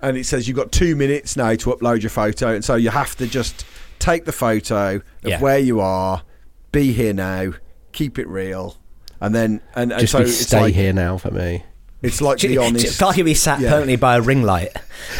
[0.01, 2.55] And it says you've got two minutes now to upload your photo.
[2.55, 3.63] And so you have to just
[4.01, 5.39] take the photo of Yeah.
[5.39, 6.23] where you are,
[6.71, 7.53] be here now,
[7.93, 8.77] keep it real.
[9.21, 11.63] And then, and, and Just so be it's stay like, here now for me.
[12.01, 12.99] it's like the honest.
[12.99, 13.69] Clarky be sat Yeah.
[13.69, 14.71] permanently by a ring light.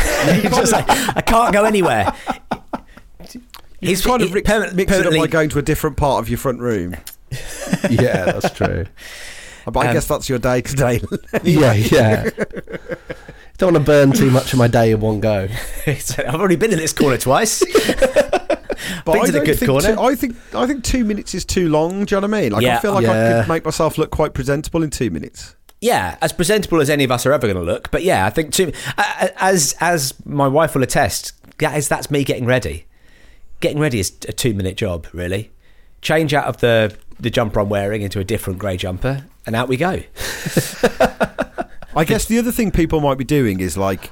[0.26, 2.12] Just like, I can't go anywhere.
[3.80, 6.22] He's kind of he- mix, permanent- mix it up by going to a different part
[6.22, 6.96] of your front room.
[7.89, 8.86] Yeah, that's true.
[9.65, 11.02] But I Um, guess that's your day today.
[11.44, 12.30] yeah, yeah.
[13.58, 15.48] Don't want to burn too much of my day in one go.
[15.88, 17.63] I've already been in this corner twice.
[19.06, 19.96] But Been I don't good think corner.
[19.96, 22.06] Two, I think I think two minutes is too long.
[22.06, 22.52] Do you know what I mean?
[22.52, 22.78] Like Yeah.
[22.78, 25.56] I feel like I could make myself look quite presentable in two minutes.
[25.82, 27.89] yeah, as presentable as any of us are ever going to look.
[27.91, 28.58] But yeah, I think
[28.98, 32.86] uh, as as my wife will attest, that is that's me getting ready.
[33.60, 35.52] Getting ready is a two minute job, really.
[36.02, 39.67] Change out of the the jumper I'm wearing into a different grey jumper, and out
[39.67, 40.02] we go.
[41.96, 44.10] I guess the other thing people might be doing is like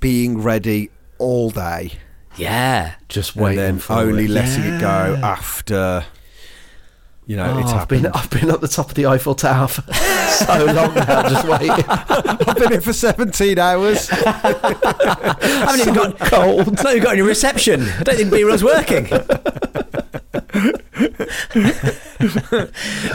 [0.00, 1.92] being ready all day
[2.36, 4.30] Yeah, Just and waiting then for only it.
[4.30, 6.04] letting it go after
[7.26, 8.06] you know Oh, it's I've been.
[8.06, 11.70] I've been up the top of the Eiffel Tower for so long now, just waiting.
[11.88, 14.08] I've been here for 17 hours.
[14.12, 16.72] I haven't even got Cold.
[16.82, 17.82] Not even got any reception.
[17.82, 19.06] I don't think Be Real's working.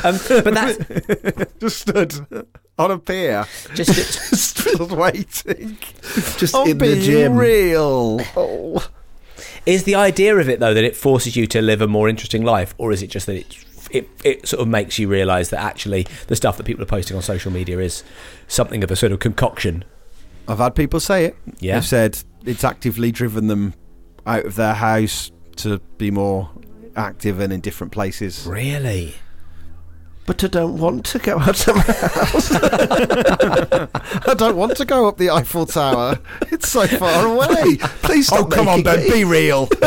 [0.03, 2.13] um, but that's Just stood
[2.77, 3.93] on a pier, just
[4.29, 5.77] just waiting.
[6.37, 7.35] Just I'm in the gym.
[7.35, 8.19] real.
[8.35, 8.85] Oh.
[9.65, 12.43] Is the idea of it though that it forces you to live a more interesting
[12.43, 15.61] life, or is it just that it it, it sort of makes you realise that
[15.61, 18.03] actually the stuff that people are posting on social media is
[18.47, 19.83] something of a sort of concoction?
[20.47, 21.37] I've had people say it.
[21.59, 21.75] Yeah.
[21.75, 23.73] They've said it's actively driven them
[24.25, 26.49] out of their house to be more
[26.95, 28.45] active and in different places.
[28.45, 29.15] Really?
[30.25, 32.51] But I don't want to go out of my house.
[34.27, 36.17] I don't want to go up the Eiffel Tower.
[36.51, 37.77] It's so far away.
[38.01, 38.47] Please oh, stop.
[38.47, 39.69] Oh, come on, Ben, be real.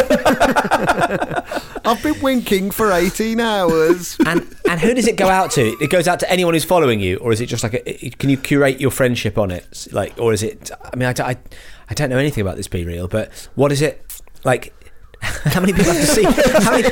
[1.85, 4.17] I've been winking for 18 hours.
[4.25, 5.77] And and who does it go out to?
[5.81, 8.31] It goes out to anyone who's following you, or is it just like a, can
[8.31, 9.89] you curate your friendship on it?
[9.91, 10.71] Like, or is it?
[10.93, 11.37] I mean, I, don't- I,
[11.91, 14.05] I don't know anything about this Be Real, but what is it
[14.45, 14.73] like?
[15.21, 16.23] How many people have to see?
[16.63, 16.89] How many?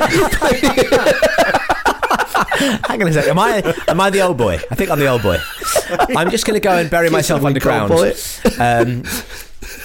[2.57, 3.31] Hang on a second.
[3.31, 4.55] Am I am I the old boy?
[4.71, 5.37] I think I'm the old boy.
[6.15, 7.91] I'm just going to go and bury myself underground.
[8.59, 9.03] Um,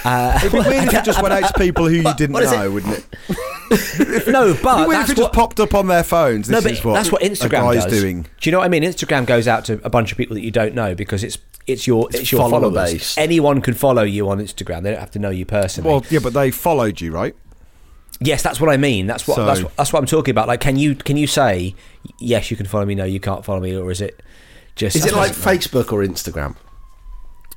[0.05, 2.51] uh, It'd be weird if it just went out to people who you didn't is
[2.51, 4.29] know, wouldn't it?
[4.29, 6.49] no, but that's if it just what, popped up on their phones.
[6.49, 7.87] This no, but is what that's what Instagram does.
[7.87, 8.23] doing.
[8.23, 8.83] Do you know what I mean?
[8.83, 11.87] Instagram goes out to a bunch of people that you don't know because it's it's
[11.87, 12.93] your it's, your follower followers.
[12.93, 13.19] based.
[13.19, 14.83] Anyone can follow you on Instagram.
[14.83, 15.91] They don't have to know you personally.
[15.91, 17.35] Well, yeah, but they followed you, right?
[18.25, 19.07] Yes, that's what I mean.
[19.07, 20.49] That's what So- that's, what- that's what I'm talking about.
[20.49, 21.75] Like, can you can you say
[22.19, 22.95] yes, you can follow me?
[22.95, 24.23] No, you can't follow me, or is it
[24.77, 24.97] just?
[24.97, 26.57] Is it like Facebook or Instagram?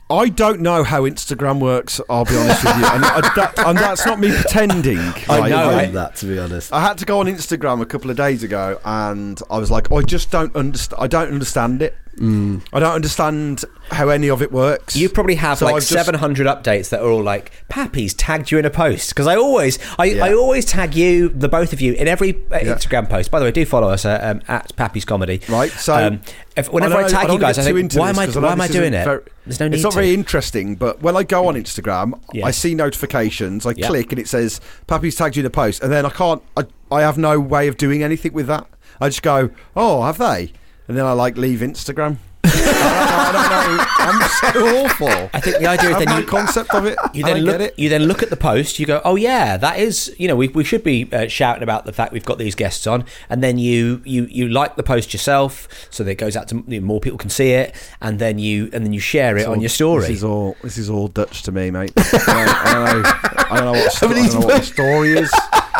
[0.07, 1.99] I don't know how Instagram works.
[2.11, 4.99] I'll be honest with you, and, uh, that, and that's not me pretending.
[5.27, 5.49] I right?
[5.49, 5.93] know, know right?
[5.93, 6.71] that to be honest.
[6.71, 9.91] I had to go on Instagram a couple of days ago, and I was like,
[9.91, 11.01] I just don't understand.
[11.01, 11.95] I don't understand it.
[12.19, 12.61] Mm.
[12.71, 14.95] I don't understand how any of it works.
[14.95, 18.51] You probably have So like I've just- 700 updates that are all like Pappy's tagged
[18.51, 20.25] you in a post because I always I, Yeah.
[20.25, 22.73] I always tag you the both of you in every uh, Yeah.
[22.75, 23.31] Instagram post.
[23.31, 25.41] By the way, do follow us uh, um, at Pappy's Comedy.
[25.49, 26.21] Right, so um,
[26.55, 28.51] if, whenever I, I, tag don't you guys, I think, why am I know why
[28.53, 29.03] am I doing it?
[29.03, 29.95] very- There's no need It's not to.
[29.95, 32.45] very interesting, but when I go on Instagram, Yeah.
[32.45, 33.65] I see notifications.
[33.65, 36.41] I click and it says Pappy's tagged you in a post, and then I can't.
[36.57, 38.67] I, I have no way of doing anything with that.
[39.01, 40.53] I just go, oh, have they?
[40.87, 42.17] And then I like leave Instagram.
[42.47, 43.85] I, don't, I don't know.
[44.05, 45.29] I'm so awful.
[45.33, 46.97] I think the idea is then you concept of it.
[47.13, 47.59] You then look.
[47.59, 47.77] it.
[47.77, 48.77] You then look at the post.
[48.77, 51.85] You go, "Oh yeah, that is." You know, we, we should be uh, shouting about
[51.85, 55.11] the fact we've got these guests on, and then you you you like the post
[55.11, 58.19] yourself, so that it goes out to you know, more people can see it, and
[58.19, 60.01] then you and then you share it It's on your story.
[60.01, 60.55] This is all.
[60.61, 61.93] This is all Dutch to me, mate.
[61.97, 63.09] I don't, I don't know.
[63.49, 63.91] I don't know what.
[63.91, 65.33] Sto- I don't know what my story is.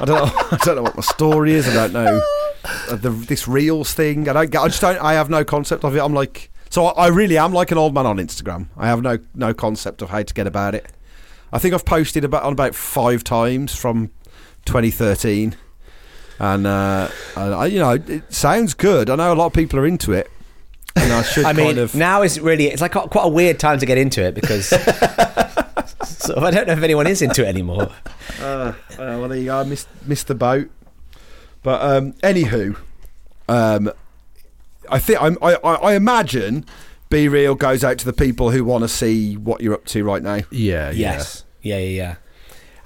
[0.00, 0.32] I don't know.
[0.52, 1.68] I don't know what my story is.
[1.68, 2.22] I don't know
[2.88, 4.28] uh, the this reels thing.
[4.28, 4.56] I don't.
[4.56, 4.98] I just don't.
[4.98, 6.00] I have no concept of it.
[6.00, 6.50] I'm like.
[6.70, 8.68] So I, I really am like an old man on Instagram.
[8.76, 10.86] I have no no concept of how to get about it.
[11.52, 14.10] I think I've posted about on about five times from
[14.66, 15.56] 2013,
[16.38, 19.08] and, uh, I, you know, it sounds good.
[19.08, 20.30] I know a lot of people are into it,
[20.94, 21.94] and I should I mean, kind of.
[21.94, 24.70] now is really it's like quite a weird time to get into it because
[26.04, 27.90] sort of, I don't know if anyone is into it anymore.
[28.40, 29.58] Uh, well, there you go.
[29.60, 30.70] I missed, missed the boat.
[31.64, 32.76] But um, anywho,
[33.48, 33.90] um,
[34.88, 36.64] I think I'm, I, I, I imagine
[37.10, 40.04] Be Real goes out to the people who want to see what you're up to
[40.04, 40.40] right now.
[40.50, 41.44] Yeah, Yes.
[41.62, 42.14] Yeah, yeah, yeah.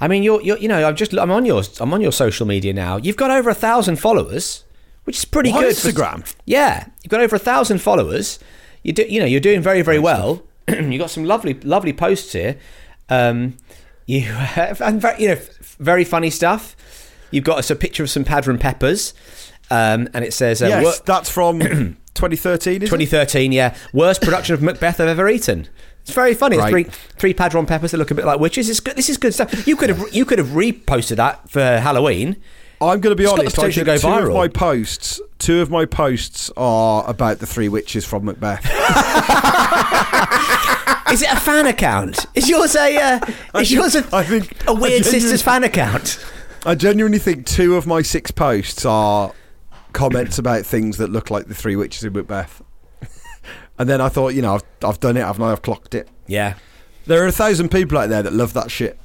[0.01, 2.47] I mean, you're, you're, you know, I'm just, I'm on your, I'm on your social
[2.47, 2.97] media now.
[2.97, 4.65] You've got over a thousand followers,
[5.05, 5.77] which is pretty On good.
[5.77, 6.35] for- Instagram?
[6.47, 8.38] yeah, you've got over a thousand followers.
[8.83, 10.43] You do, you know, you're doing very, very well.
[10.69, 12.57] you've got some lovely, lovely posts here.
[13.12, 13.57] Um,
[14.07, 15.40] you have, and very, you know,
[15.79, 16.77] very funny stuff.
[17.31, 19.14] You've got us a picture of some Padron peppers,
[19.70, 21.59] um, and it says, uh, yes, "Wor- that's from
[22.14, 22.83] 2013.
[22.83, 22.92] Is it?
[22.92, 23.75] 2013, yeah.
[23.92, 25.68] Worst production of Macbeth I've ever eaten.
[26.03, 26.59] It's very funny.
[26.59, 26.70] Right.
[26.70, 26.85] three
[27.16, 28.68] three padron peppers that look a bit like witches.
[28.68, 28.96] It's good.
[28.96, 29.66] This is good stuff.
[29.68, 32.37] You could have you could have reposted that for Halloween.
[32.83, 33.59] I'm going to be It's got the honest.
[33.59, 37.68] I think go two of my posts, two of my posts are about the three
[37.68, 38.64] witches from Macbeth.
[41.12, 42.25] Is it a fan account?
[42.35, 46.25] Is yours a uh, is yours a, I think- a I weird sisters fan account?
[46.64, 49.33] I genuinely think two of my six posts are
[49.92, 52.62] comments about things that look like the three witches in Macbeth.
[53.79, 55.53] and then I thought, you know, I've, I've done it, haven't I?
[55.53, 56.09] I've clocked it.
[56.27, 56.55] Yeah,
[57.05, 58.99] There are a thousand people out there that love that shit.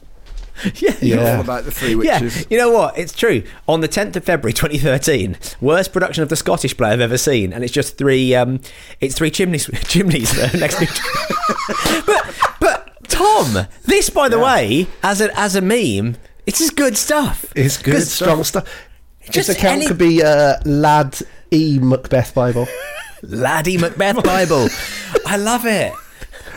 [0.75, 1.35] yeah, Yeah.
[1.35, 2.37] All about the three Witches.
[2.37, 2.97] Yeah, you know what?
[2.97, 3.43] It's true.
[3.67, 7.53] On the 10th of February 2013, worst production of the Scottish play I've ever seen,
[7.53, 8.33] and it's just three.
[8.35, 8.59] Um,
[9.01, 15.21] it's three chimneys, chimneys next to each But, but Tom, this by the way, as
[15.21, 17.45] a as a meme, it's just good stuff.
[17.55, 18.65] It's good, strong stuff.
[19.29, 21.17] Just This account any- could be uh, Lad
[21.51, 22.67] E Macbeth Bible.
[23.23, 24.67] Laddie Macbeth Bible.
[25.25, 25.91] I love it.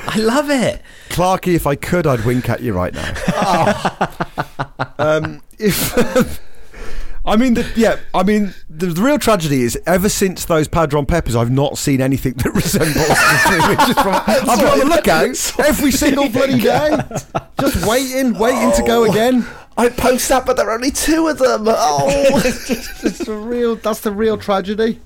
[0.07, 0.83] I love it.
[1.09, 4.09] Clarky, if I could, I'd wink at you right now.
[4.99, 6.41] um, if
[7.25, 11.05] I mean, the, yeah, I mean, the, the real tragedy is ever since those Padron
[11.05, 14.15] peppers, I've not seen anything that resembles the three witches from.
[14.27, 16.99] I've been on the lookout every single bloody day,
[17.61, 19.47] just waiting, waiting to go again.
[19.77, 21.65] I post that, but there are only two of them.
[21.69, 23.77] Oh, it's the real.
[23.77, 25.01] That's the real tragedy.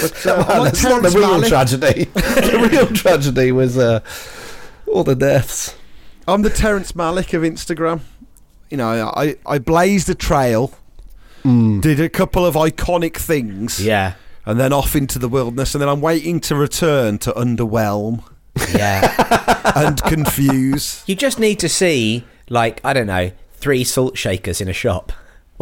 [0.00, 2.04] But, uh, Man, that's not the real Malick- tragedy.
[2.14, 4.00] the real tragedy was uh,
[4.86, 5.74] all the deaths.
[6.26, 8.00] I'm the Terrence Malick of Instagram.
[8.70, 10.72] You know, I, I blazed a trail,
[11.44, 14.14] did a couple of iconic things, Yeah.
[14.46, 18.24] and then off into the wilderness, and then I'm waiting to return to underwhelm
[18.74, 19.72] Yeah.
[19.76, 21.04] and confuse.
[21.06, 25.12] you just need to see, like, I don't know, three salt shakers in a shop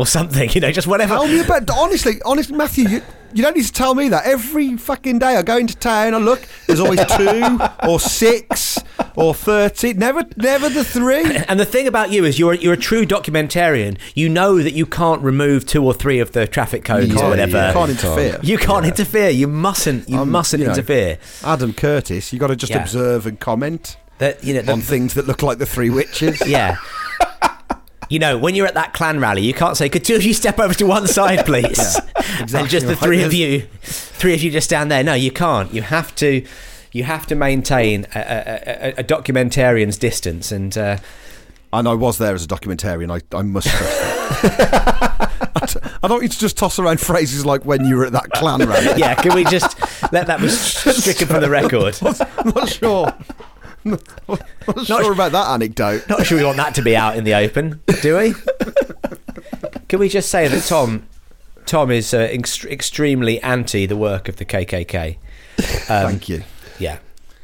[0.03, 1.15] or something, you know, just whatever.
[1.15, 2.89] Tell me about honestly, honestly, Matthew.
[2.89, 3.03] You,
[3.35, 4.27] you don't need to tell me that.
[4.27, 6.43] Every fucking day I go into town, I look.
[6.67, 8.79] There's always two or six
[9.17, 9.95] or thirty.
[9.95, 11.25] Never, never the three.
[11.49, 13.97] And the thing about you is you're you're a true documentarian.
[14.15, 17.19] You know that you can't remove two or three of the traffic codes You or
[17.21, 17.67] can't- whatever.
[17.69, 18.41] you can't interfere.
[18.43, 19.31] You can't interfere.
[19.31, 20.09] You mustn't.
[20.11, 21.19] You Um, mustn't you know, interfere.
[21.45, 22.33] Adam Curtis.
[22.35, 22.83] You got to just Yeah.
[22.83, 24.61] observe and comment That you know.
[24.63, 26.43] The, on things that look like the three witches.
[26.47, 26.77] yeah.
[28.13, 30.35] You know, when you're at that Klan rally, you can't say, "Could two of you
[30.35, 32.99] step over to one side, please?" and exactly just the right.
[32.99, 35.03] three of you, three of you just stand there.
[35.03, 35.73] No, you can't.
[35.73, 36.45] You have to.
[36.93, 40.99] You have to maintain a, a, a, a documentarian's distance, and uh,
[41.73, 43.11] And I was there as a documentarian.
[43.11, 43.69] I, I must.
[46.03, 48.61] I don't you to just toss around phrases like when you were at that Klan
[48.61, 49.01] rally.
[49.01, 49.81] yeah, can we just
[50.13, 51.99] let that be stricken from the record?
[52.03, 53.15] I'm not sure.
[53.85, 56.09] I'm not sure about that anecdote.
[56.09, 58.35] Not sure we want that to be out in the open, do we?
[59.89, 61.07] Can we just say that Tom,
[61.67, 65.17] Tom is uh, ext- extremely anti the work of the KKK?
[65.59, 66.43] Um, Thank you.
[66.79, 66.99] Yeah.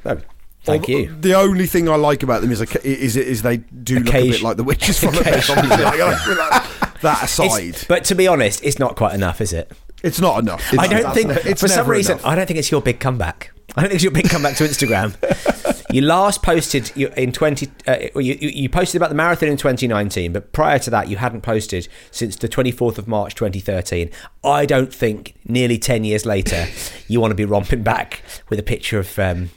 [0.04, 0.18] Oh,
[0.64, 1.14] thank Although- you.
[1.20, 4.30] The only thing I like about them is a, is is they do look a
[4.30, 5.48] bit like the witches from the best.
[6.98, 9.70] Like, that It's- aside, but to be honest, it's not quite enough, is it?
[10.02, 10.62] it's not enough.
[10.78, 12.26] I don't think, it's for some reason, enough.
[12.26, 13.52] I don't think it's your big comeback.
[13.76, 15.14] I don't think it's your big comeback to Instagram.
[15.90, 20.52] you last posted in 20, uh, you, you posted about the marathon in 2019, but
[20.52, 24.10] prior to that, you hadn't posted since the 24th of March 2013.
[24.44, 26.66] I don't think nearly 10 years later,
[27.06, 29.50] you want to be romping back with a picture of um,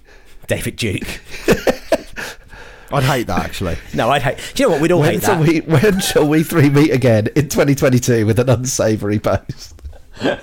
[0.47, 1.21] David Duke.
[2.93, 3.77] I'd hate that actually.
[3.93, 4.37] No, I'd hate.
[4.53, 4.81] Do you know what?
[4.81, 5.39] We'd all When hate that.
[5.39, 9.81] we, when shall we three meet again in 2022 with an unsavoury post?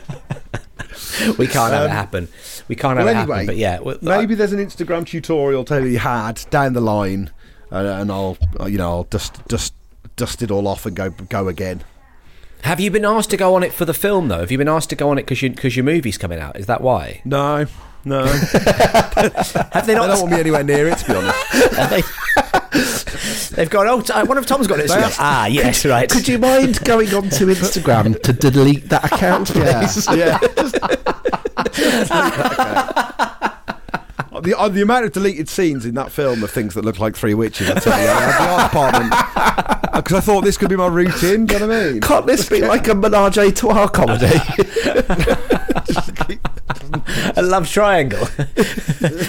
[1.38, 2.28] We can't have it happen.
[2.68, 3.46] We can't have Well, it anyway, happen.
[3.46, 7.30] But yeah, well, maybe there's an Instagram tutorial to be had down the line,
[7.72, 9.74] uh, and I'll uh, you know I'll dust dust
[10.16, 11.82] dust it all off and go go again.
[12.62, 14.40] Have you been asked to go on it for the film though?
[14.40, 16.58] Have you been asked to go on it because you, your movie's coming out?
[16.58, 17.22] Is that why?
[17.24, 17.66] No,
[18.04, 20.08] no, Have they they not?
[20.08, 20.98] don't want me anywhere near it.
[20.98, 21.52] To be honest,
[21.90, 22.02] they,
[23.54, 23.88] They've gone.
[23.88, 24.88] Oh, t- one of Tom's got it.
[24.88, 26.08] They ah, yes, right.
[26.08, 30.06] Could you mind going onto Instagram to delete that account, please?
[30.16, 30.38] yeah.
[34.40, 37.16] The, uh, the amount of deleted scenes in that film of things that look like
[37.16, 40.68] three witches, I tell you, I had the art department because I thought this could
[40.70, 41.46] be my routine.
[41.46, 42.00] Do you know what I mean?
[42.00, 44.26] Can't this be like a menage a trois comedy?
[47.36, 48.28] a love triangle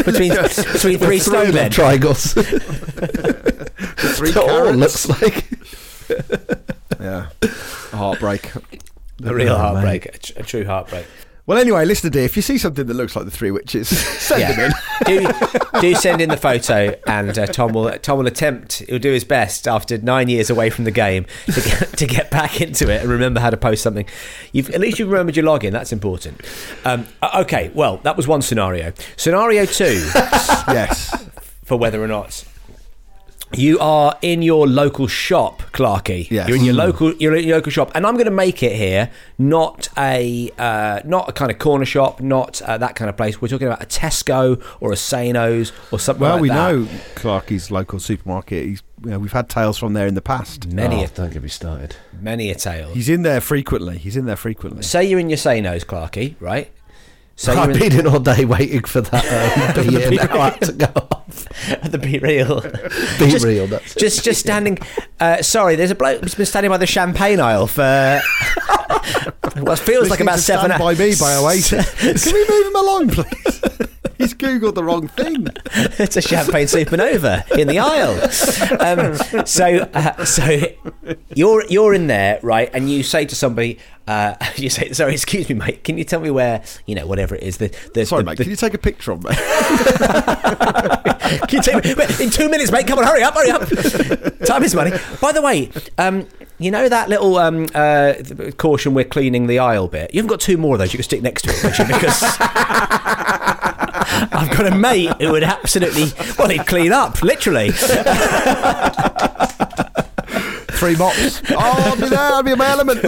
[0.05, 2.33] between between three Three love triangles.
[2.33, 5.43] Three It all looks like.
[6.99, 8.53] Yeah, a heartbreak.
[8.55, 8.61] a
[9.33, 11.07] real Oh, heartbreak, a, tr- a true heartbreak.
[11.49, 13.89] Well, anyway, listener dear, if you see something that looks like the three witches,
[14.19, 14.71] send them
[15.07, 15.23] in.
[15.23, 15.27] do
[15.81, 18.83] do send in the photo, and uh, Tom will Tom will attempt.
[18.87, 22.29] He'll do his best after nine years away from the game to get, to get
[22.29, 24.05] back into it and remember how to post something.
[24.51, 25.71] You've at least you've remembered your login.
[25.71, 26.39] That's important.
[26.85, 28.93] Um, uh, okay, well that was one scenario.
[29.17, 29.83] Scenario two
[30.67, 31.11] yes.
[31.63, 32.43] for whether or not.
[33.53, 36.29] You are in your local shop, Clarky.
[36.29, 36.47] Yes.
[36.47, 37.13] You're in your local.
[37.15, 41.01] You're in your local shop, and I'm going to make it here not a uh,
[41.03, 43.41] not a kind of corner shop, not uh, that kind of place.
[43.41, 46.21] We're talking about a Tesco or a Sano's or something.
[46.21, 46.55] Well, like we that.
[46.71, 46.85] know
[47.15, 48.65] Clarky's local supermarket.
[48.65, 50.67] He's, you know, we've had tales from there in the past.
[50.71, 51.95] many Oh, a, don't get me started.
[52.21, 52.89] many a tale.
[52.93, 53.97] He's in there frequently.
[53.97, 54.83] He's in there frequently.
[54.83, 56.71] Say you're in your Sano's, Clarky, right?
[57.47, 60.15] You're I've been in all day waiting for that um, be in.
[60.15, 61.45] Now to go off.
[61.89, 62.61] the be real.
[62.61, 63.67] Be Just- real.
[63.67, 64.77] That's Just, just standing.
[65.19, 68.21] Uh, sorry, there's a bloke who's been standing by the champagne aisle for
[69.59, 70.71] what feels like about seven.
[70.77, 72.23] By me by Oasis.
[72.23, 73.88] Can we move him along, please?
[74.19, 75.47] He's googled the wrong thing.
[75.97, 78.15] it's a champagne supernova in the aisle.
[78.81, 80.61] Um, so, uh, so
[81.33, 82.69] you're you're in there, right?
[82.73, 85.85] And you say to somebody, uh, you say, "Sorry, excuse me, mate.
[85.85, 87.57] Can you tell me where you know whatever it is?
[87.59, 88.37] The, the Sorry, the, mate.
[88.37, 89.31] the- Can you take a picture of me?
[91.47, 92.87] Can you take me wait, in two minutes, mate?
[92.87, 93.61] Come on, hurry up, hurry up.
[94.45, 94.91] Time is money.
[95.21, 98.15] By the way, um, you know that little um, uh,
[98.57, 100.13] caution we're cleaning the aisle bit.
[100.13, 101.85] You haven't got two more of those you can stick next to it, you?
[101.85, 102.21] Because
[104.11, 107.71] I've got a mate who would absolutely well, he'd clean up literally.
[110.71, 111.41] Three mops.
[111.51, 112.19] Oh, I'll be there.
[112.19, 113.01] I'll be in my element.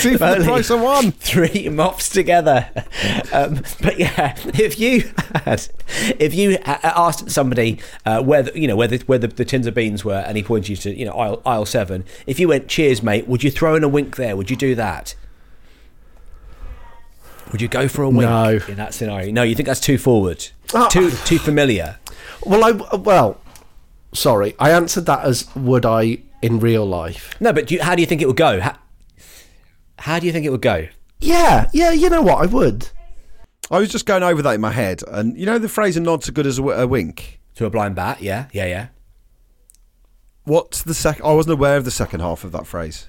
[0.00, 1.12] Two for the price of one.
[1.12, 2.70] Three mops together.
[3.32, 5.12] Um, but yeah, if you
[5.44, 5.68] had,
[6.18, 9.66] if you asked somebody uh, where the, you know where the, where the, the tins
[9.66, 12.48] of beans were, and he pointed you to you know aisle, aisle seven, if you
[12.48, 14.36] went, "Cheers, mate," would you throw in a wink there?
[14.36, 15.14] Would you do that?
[17.52, 18.58] Would you go for a wink No.
[18.66, 19.30] in that scenario?
[19.30, 20.88] No, you think that's too forward, Ah.
[20.88, 21.98] too too familiar.
[22.44, 23.38] well, I well,
[24.12, 27.34] sorry, I answered that as would I in real life.
[27.40, 28.60] No, but do you, how do you think it would go?
[28.60, 28.76] How,
[29.98, 30.88] how do you think it would go?
[31.20, 32.88] Yeah, yeah, you know what, I would.
[33.70, 36.00] I was just going over that in my head, and you know the phrase "a
[36.00, 38.22] nod's as good as a, w- a wink." To a blind bat?
[38.22, 38.86] Yeah, yeah, yeah.
[40.44, 41.24] What's the second?
[41.26, 43.06] I wasn't aware of the second half of that phrase.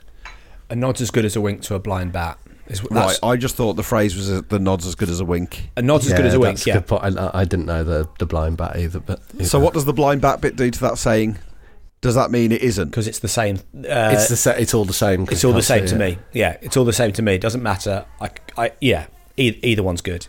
[0.70, 2.38] A nod's as good as a wink to a blind bat.
[2.68, 5.70] Is, Right, I just thought the phrase was "the nod's as good as a wink."
[5.76, 6.66] A nod's as good as a wink.
[6.66, 6.80] Yeah.
[6.80, 7.18] good.
[7.18, 9.00] I, I didn't know the the blind bat either.
[9.00, 11.40] But So what does the blind bat bit do to that saying?
[12.02, 12.90] Does that mean it isn't?
[12.90, 13.58] because it's the same.
[13.76, 15.26] Uh, It's the sa- it's all the same.
[15.26, 16.00] 'cause it's all the same to it.
[16.00, 16.18] me.
[16.34, 17.36] Yeah, it's all the same to me.
[17.36, 18.06] It doesn't matter.
[18.22, 19.06] I, I yeah,
[19.38, 20.28] either, either one's good.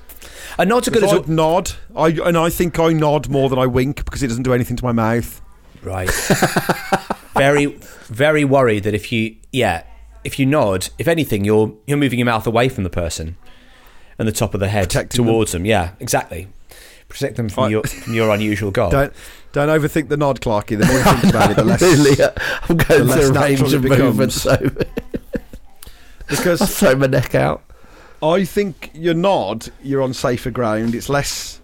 [0.58, 3.48] A nod's as good as I a nod, I and I think I nod more
[3.48, 5.40] than I wink because it doesn't do anything to my mouth.
[5.82, 6.10] right.
[7.36, 7.66] very,
[8.06, 9.82] very worried that if you yeah,
[10.24, 13.36] if you nod, if anything, you're you're moving your mouth away from the person
[14.18, 15.64] and the top of the head Protecting towards them.
[15.66, 16.48] Yeah, exactly.
[17.08, 17.70] Protect them from Right.
[17.72, 18.90] your from your unusual goal.
[18.90, 19.12] Don't
[19.52, 20.78] don't overthink the nod, Clarky.
[20.78, 21.82] The more you think about it, the less.
[21.82, 22.30] Really, uh,
[22.68, 24.46] I'm going the range of movements,
[26.28, 27.62] Because throw my neck out.
[28.22, 30.94] I think your nod, you're on safer ground.
[30.94, 31.60] It's less,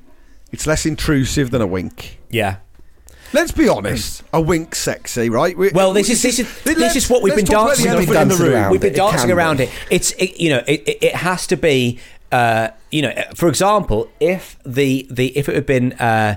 [0.52, 2.18] it's less intrusive than a wink.
[2.28, 2.56] yeah.
[3.32, 4.22] Let's be honest.
[4.32, 5.56] A wink, sexy, right?
[5.56, 7.90] We- Well, this is this is this is what we've been talk about the dancing.
[7.90, 8.70] elephant in the dancing around.
[8.72, 9.70] We've been dancing around it.
[9.90, 12.00] It's it, you know it, it, it has to be
[12.32, 16.36] uh, you know for example if the the if it had been uh,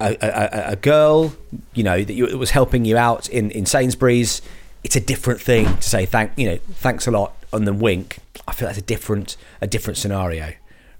[0.00, 0.28] a, a,
[0.68, 1.34] a- a girl
[1.72, 4.40] you know that, you, that was helping you out in in Sainsbury's,
[4.84, 8.18] it's a different thing to say thank you know thanks a lot and then wink.
[8.46, 10.52] I feel that's a different a different scenario.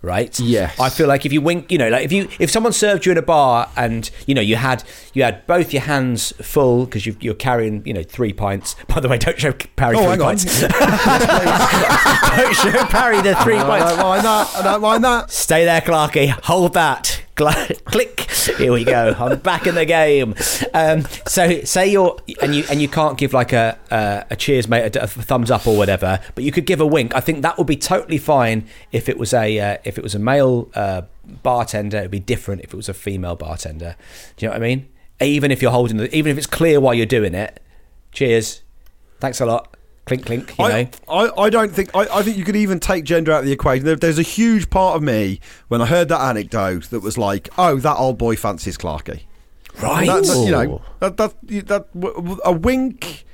[0.04, 0.38] Right.
[0.38, 0.78] Yes.
[0.78, 3.12] I feel like if you wink, you know, like if you if someone served you
[3.12, 4.84] in a bar and you know you had
[5.14, 8.76] you had both your hands full because you, you're carrying you know three pints.
[8.88, 10.60] By the way, don't show Parry Oh, three pints.
[10.60, 13.90] don't show Parry the three oh, I pints.
[13.90, 14.56] don't mind that.
[14.56, 15.30] I don't mind that.
[15.30, 16.28] Stay there, Clarky.
[16.28, 17.23] Hold that.
[17.36, 18.20] Click.
[18.58, 19.14] Here we go.
[19.18, 20.34] I'm back in the game.
[20.72, 24.68] Um, so say you're and you and you can't give like a a, a cheers,
[24.68, 27.14] mate, a, a thumbs up or whatever, but you could give a wink.
[27.16, 30.14] I think that would be totally fine if it was a uh, if it was
[30.14, 31.02] a male uh,
[31.42, 31.98] bartender.
[31.98, 33.96] It'd be different if it was a female bartender.
[34.36, 34.88] Do you know what I mean?
[35.20, 37.60] even if you're holding even if it's clear while you're doing it.
[38.12, 38.62] Cheers.
[39.20, 39.76] Thanks a lot.
[40.06, 40.58] Clink clink.
[40.58, 40.88] You I, know.
[41.08, 43.52] I, I don't think I, I think you could even take gender out of the
[43.52, 43.86] equation.
[43.86, 47.48] There, there's a huge part of me when I heard that anecdote that was like,
[47.56, 49.22] "Oh, that old boy fancies Clarky."
[49.82, 50.06] Right.
[50.06, 51.34] That, that- you know, that, that,
[51.66, 51.86] that
[52.44, 53.24] a wink,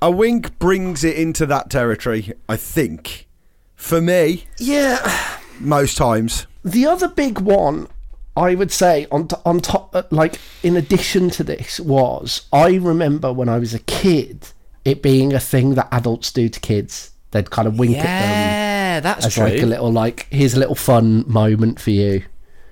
[0.00, 2.32] a wink brings it into that territory.
[2.48, 3.26] I think,
[3.74, 5.36] for me, Yeah.
[5.60, 6.46] most times.
[6.64, 7.88] The other big one,
[8.36, 12.76] I would say, on t- on top, uh, like in addition to this, was I
[12.76, 14.52] remember when I was a kid,
[14.84, 17.12] it being a thing that adults do to kids.
[17.30, 19.44] They'd kind of wink at them yeah, that's as true.
[19.44, 22.24] like a little like here's a little fun moment for you.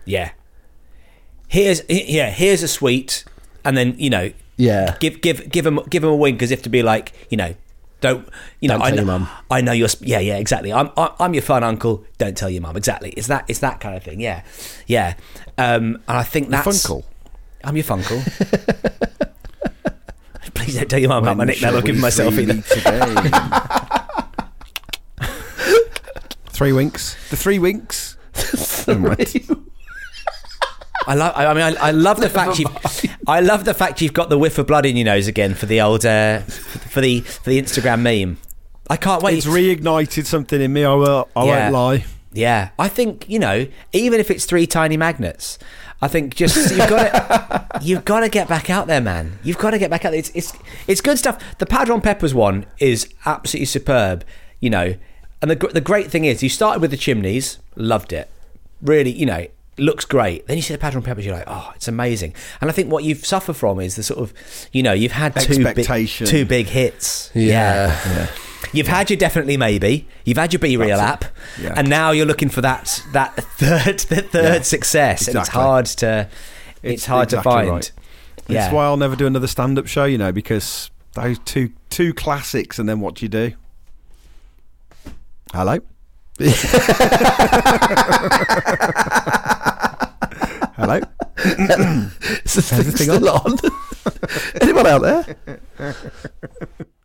[0.07, 0.31] yeah.
[1.49, 2.31] Here's yeah.
[2.31, 3.25] Here's a sweet,
[3.65, 4.97] and then you know, Yeah.
[4.99, 7.55] give give give him give him a wink as if to be like you know.
[8.01, 8.29] Don't
[8.61, 8.75] you know?
[8.79, 9.13] Don't I tell know.
[9.13, 9.29] your mum.
[9.51, 9.89] I know you're.
[10.01, 10.73] Yeah, yeah, exactly.
[10.73, 10.91] I'm.
[10.97, 12.05] I'm your fun uncle.
[12.19, 12.77] Don't tell your mum.
[12.77, 13.11] Exactly.
[13.11, 13.45] It's that.
[13.49, 14.21] It's that kind of thing.
[14.21, 14.43] Yeah,
[14.87, 15.15] yeah.
[15.57, 17.05] Um, and I think that's Your Funkle.
[17.65, 19.16] I'm your fun funkle.
[20.57, 21.69] Please don't tell your mum about my When nickname.
[21.71, 24.07] shall I'll give we myself freely either.
[26.51, 27.15] three winks.
[27.31, 28.17] The three winks.
[31.09, 31.33] I love.
[31.37, 32.77] I mean, I, I love the fact you've.
[33.29, 35.67] I love the fact you've got the whiff of blood in your nose again for
[35.67, 38.39] the old uh, for the for the Instagram meme.
[38.91, 39.39] I can't wait.
[39.39, 40.85] It's reignited something in me.
[40.85, 41.29] I will.
[41.37, 41.71] I Yeah.
[41.71, 42.05] won't lie.
[42.33, 45.59] Yeah, I think you know, even if it's three tiny magnets,
[46.01, 49.39] I think just you've got to you've got to get back out there, man.
[49.43, 50.19] You've got to get back out there.
[50.19, 50.53] It's it's
[50.87, 51.43] it's good stuff.
[51.59, 54.25] The Padron Peppers one is absolutely superb.
[54.61, 54.95] You know,
[55.43, 58.31] and the the great thing is, you started with the chimneys, loved it,
[58.83, 59.11] really.
[59.11, 59.47] You know,
[59.79, 60.47] looks great.
[60.47, 62.35] Then you see the Padron Peppers, you're like, oh, it's amazing.
[62.61, 64.33] And I think what you've suffered from is the sort of,
[64.73, 65.87] you know, you've had two big,
[66.27, 67.31] two big hits.
[67.35, 68.29] Yeah.
[68.73, 70.09] You've had your definitely maybe.
[70.25, 71.25] You've had your Be Real app.
[71.61, 71.75] Yeah.
[71.77, 75.87] and now you're looking for that that third the third Yeah, success, and it's hard
[75.87, 76.29] to
[76.83, 77.71] it's, hard exactly to find.
[77.71, 77.93] right.
[78.49, 80.05] That's why I'll never do another stand-up show.
[80.05, 83.53] You know, because those two two classics, and then what do you do?
[85.53, 85.79] Hello.
[90.77, 91.01] Hello.
[92.45, 93.57] Is the thing still on?
[94.61, 95.37] Anyone out there?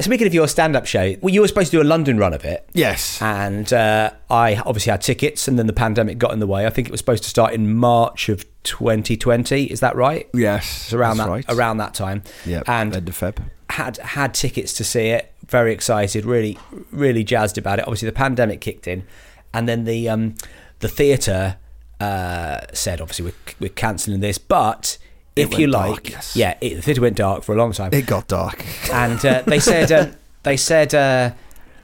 [0.00, 2.44] Speaking of your stand-up show, well, you were supposed to do a London run of
[2.44, 3.20] it, Yes.
[3.20, 6.66] and uh, I obviously had tickets, and then the pandemic got in the way.
[6.66, 9.64] I think it was supposed to start in March of 2020.
[9.64, 10.28] Is that right?
[10.34, 10.84] Yes.
[10.84, 11.44] It's around that's that right.
[11.48, 12.22] around that time.
[12.46, 12.62] Yeah.
[12.66, 13.38] and end of Feb.
[13.70, 15.32] had had tickets to see it.
[15.48, 16.58] Very excited, really,
[16.92, 17.82] really jazzed about it.
[17.82, 19.04] Obviously, the pandemic kicked in,
[19.52, 20.34] and then the um,
[20.78, 21.56] the theatre
[22.00, 24.38] uh, said, obviously, we're, we're cancelling this.
[24.38, 24.96] But
[25.40, 26.36] if you dark, like, yes.
[26.36, 28.64] yeah, it, the theatre went dark for a long time, It got dark.
[28.92, 30.12] and uh, they said um,
[30.42, 31.32] they said, uh,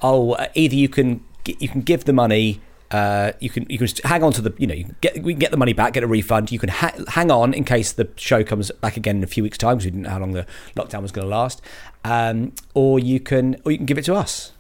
[0.03, 2.61] oh, uh, either you can you can give the money.
[2.89, 5.33] Uh, you can you can hang on to the you know you can get we
[5.33, 7.91] can get the money back get a refund you can ha- hang on in case
[7.91, 10.21] the show comes back again in a few weeks time because we didn't know how
[10.21, 10.47] long the
[10.77, 11.61] lockdown was going to last
[12.05, 14.53] um, or you can or you can give it to us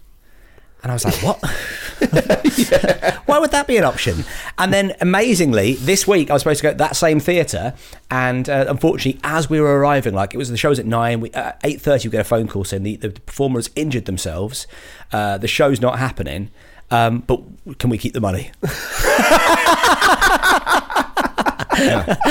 [0.83, 1.41] and I was like what
[3.27, 4.24] why would that be an option
[4.59, 7.74] and then amazingly this week I was supposed to go to that same theatre
[8.11, 11.20] and uh, unfortunately as we were arriving like it was the show was at 9
[11.20, 14.66] we, uh, 8.30 we get a phone call saying the, the performers injured themselves
[15.12, 16.51] uh, the show's not happening
[16.91, 17.41] um, but
[17.79, 18.53] can we keep the money?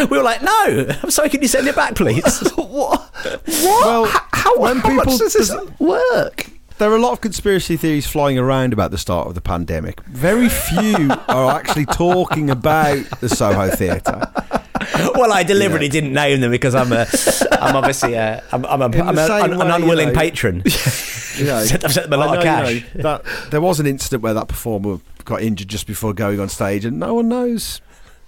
[0.10, 0.88] we were like, no.
[1.04, 1.30] I'm sorry.
[1.30, 2.39] Can you send it back, please?
[2.56, 3.02] what?
[3.02, 3.46] What?
[3.46, 6.50] Well, how, when how much people- does this work?
[6.78, 10.01] There are a lot of conspiracy theories flying around about the start of the pandemic.
[10.07, 14.21] Very few are actually talking about the Soho Theatre.
[15.15, 17.07] well, I deliberately didn't name them because I'm a,
[17.61, 20.19] I'm obviously a, I'm, I'm, a, the I'm a, an, way, an unwilling you know.
[20.19, 20.63] patron.
[21.38, 22.95] You know, I've sent them a lot I of know, you cash.
[22.95, 26.49] know, that, there was an incident where that performer got injured just before going on
[26.49, 27.80] stage, and no one knows.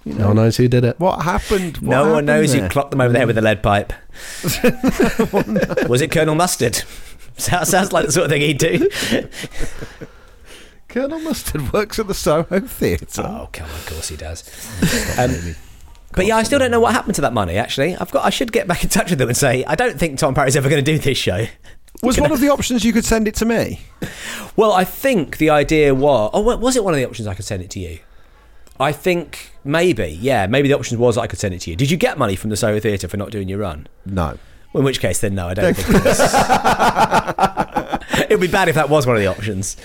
[0.04, 0.98] You know, No one knows who did it.
[0.98, 1.78] what happened.
[1.78, 2.62] What no one knows there?
[2.62, 3.92] who clocked them over the head with a lead pipe.
[5.88, 6.82] Was it Colonel Mustard?
[7.42, 8.90] Sounds sounds like the sort of thing he'd do.
[10.88, 13.22] Colonel Mustard works at the Soho Theatre.
[13.22, 14.42] Oh, come on, of course he does.
[15.18, 15.54] Um,
[16.14, 17.56] but yeah, I still don't know what happened to that money.
[17.56, 18.24] Actually, I've got.
[18.24, 20.56] I should get back in touch with them and say I don't think Tom Parry's
[20.56, 21.46] ever going to do this show.
[22.02, 23.80] was one of the options you could send it to me?
[24.56, 26.30] Well, I think the idea was.
[26.32, 27.98] Oh, was it one of the options I could send it to you?
[28.80, 31.76] I think maybe, yeah, maybe the option was I could send it to you.
[31.76, 33.88] Did you get money from the Soho Theatre for not doing your run?
[34.06, 34.38] No.
[34.78, 35.88] In which case, then no, I don't think
[38.22, 39.76] it would be bad if that was one of the options.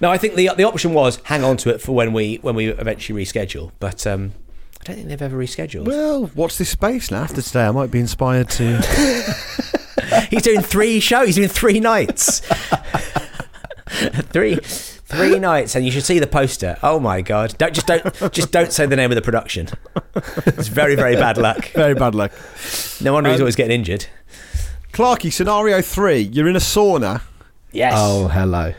[0.00, 2.54] No, I think the the option was hang on to it for when we when
[2.54, 3.70] we eventually reschedule.
[3.78, 4.32] But um,
[4.80, 5.86] I don't think they've ever rescheduled.
[5.86, 7.22] Well, watch this space now.
[7.22, 8.78] After today, I might be inspired to.
[10.30, 11.26] He's doing three shows.
[11.26, 12.40] He's doing three nights.
[14.32, 14.58] three
[15.10, 16.78] Three nights, and you should see the poster.
[16.84, 17.58] Oh my god!
[17.58, 19.66] Don't just don't just don't say the name of the production.
[20.14, 21.66] It's very very bad luck.
[21.72, 22.30] Very bad luck.
[23.00, 24.06] No wonder he's Um, always getting injured.
[24.92, 26.20] Clarky, scenario three.
[26.20, 27.22] You're in a sauna
[27.72, 27.92] Yes.
[27.96, 28.72] Oh, hello.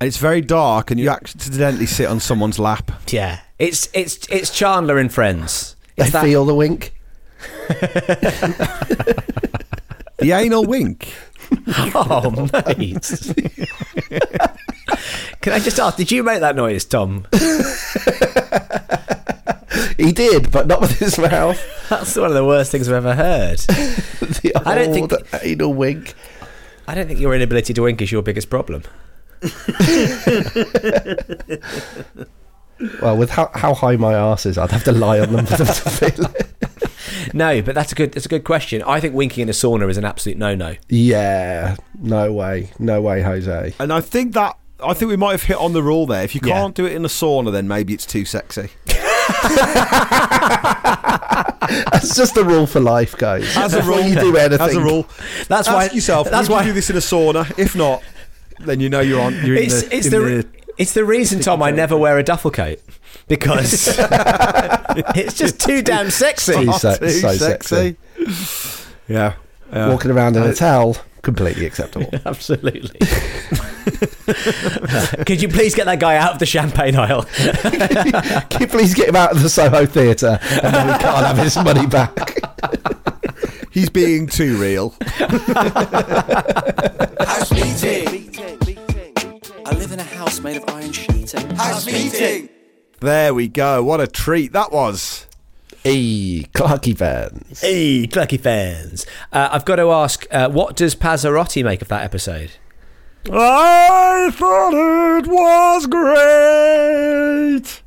[0.00, 2.90] and it's very dark and you accidentally sit on someone's lap.
[3.12, 3.40] Yeah.
[3.58, 5.76] It's it's it's Chandler in Friends.
[5.96, 6.94] They It's that- feel the wink.
[10.18, 11.12] The anal wink.
[11.94, 13.10] Oh mate.
[15.40, 15.96] Can I just ask?
[15.96, 17.26] Did you make that noise, Tom?
[20.00, 21.60] He did, but not with his mouth.
[21.88, 23.60] That's one of the worst things I've ever heard.
[24.42, 26.14] The I don't think- anal wink.
[26.86, 28.84] I don't think your inability to wink is your biggest problem.
[33.02, 35.56] Well, with how, how high my arse is, I'd have to lie on them for
[35.58, 37.34] them to feel it.
[37.34, 38.82] No, but that's a good that's a good question.
[38.84, 40.76] I think winking in a sauna is an absolute no no.
[40.88, 43.74] Yeah, no way, no way, Jose.
[43.78, 46.22] And I think that I think we might have hit on the rule there.
[46.24, 48.70] If you can't do it in a sauna, then maybe it's too sexy.
[51.92, 53.56] That's just a rule for life, guys.
[53.56, 54.66] As a Before rule, you do anything.
[54.66, 55.06] as a rule,
[55.48, 56.30] That's ask why yourself.
[56.30, 57.58] That's would why you do this in a sauna?
[57.58, 58.02] If not,
[58.60, 59.34] then you know you're on.
[59.44, 60.46] You're it's in the, it's in the,
[60.78, 62.80] it's the reason Tom I never wear a duffel coat
[63.28, 63.88] because
[65.14, 66.54] it's just too damn sexy.
[66.54, 67.96] Too se- too so sexy.
[69.08, 69.34] Yeah.
[69.72, 69.88] yeah.
[69.88, 72.08] Walking around in a uh, towel, completely acceptable.
[72.24, 72.98] Absolutely.
[75.26, 77.22] Could you please get that guy out of the champagne aisle?
[78.50, 81.38] Can you please get him out of the Soho Theatre and then we can't have
[81.38, 82.38] his money back?
[83.70, 84.94] He's being too real.
[87.20, 88.34] House meeting.
[89.64, 91.50] I live in a house made of iron sheeting.
[91.50, 92.48] House meeting.
[93.00, 93.82] There we go.
[93.84, 95.26] What a treat that was.
[95.82, 97.60] Hey, Clarky fans.
[97.62, 99.06] hey, Clucky fans.
[99.32, 102.50] Uh, I've got to ask, uh, what does Pazzarotti make of that episode?
[103.32, 107.82] I thought it was great.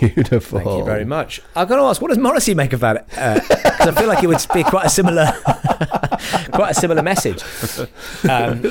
[0.00, 0.60] Beautiful.
[0.60, 1.42] Thank you very much.
[1.54, 3.06] I've got to ask, what does Morrissey make of that?
[3.10, 5.26] Because I feel like it would be quite a similar,
[6.52, 7.42] quite a similar message.
[8.26, 8.62] Um,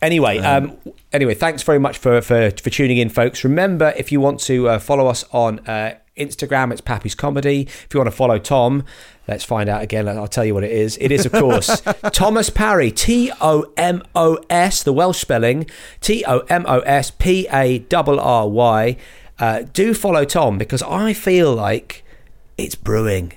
[0.00, 0.76] anyway, um,
[1.12, 3.42] anyway, thanks very much for, for for tuning in, folks.
[3.42, 7.62] Remember, if you want to uh, follow us on uh, Instagram, it's Pappy's Comedy.
[7.62, 8.84] If you want to follow Tom,
[9.26, 10.08] let's find out again.
[10.08, 10.98] I'll tell you what it is.
[11.00, 11.80] It is, of course,
[12.12, 15.66] Tomos Parry, T O M O S, the Welsh spelling,
[16.00, 18.96] T O M O S P A R R Y.
[19.38, 22.04] Uh, do follow Tom because I feel like
[22.58, 23.32] it's brewing.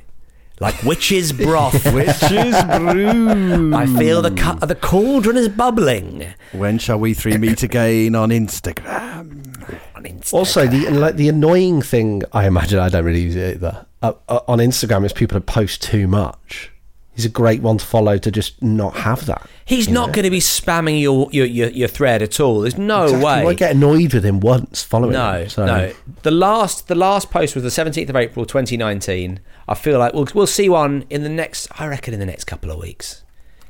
[0.60, 1.74] Like witch's broth.
[1.93, 3.74] Witches brew.
[3.76, 6.28] I feel the cu- the cauldron is bubbling.
[6.53, 9.78] When shall we three meet again on Instagram?
[9.95, 13.56] On Insta- Also, the like the annoying thing, I imagine I don't really use it
[13.58, 13.86] either.
[14.01, 16.72] Uh, uh, on Instagram is people who post too much.
[17.16, 19.49] He's a great one to follow to just not have that.
[19.63, 22.61] He's not going to be spamming your, your, your, your thread at all.
[22.61, 23.26] There's no Exactly.
[23.26, 23.39] way.
[23.39, 25.49] You might get annoyed with him once following no, him.
[25.49, 25.66] So.
[25.66, 25.93] no.
[26.24, 29.39] The last the last post was the 17th of April 2019.
[29.68, 31.68] I feel like we'll we'll see one in the next.
[31.80, 33.24] I reckon in the next couple of weeks.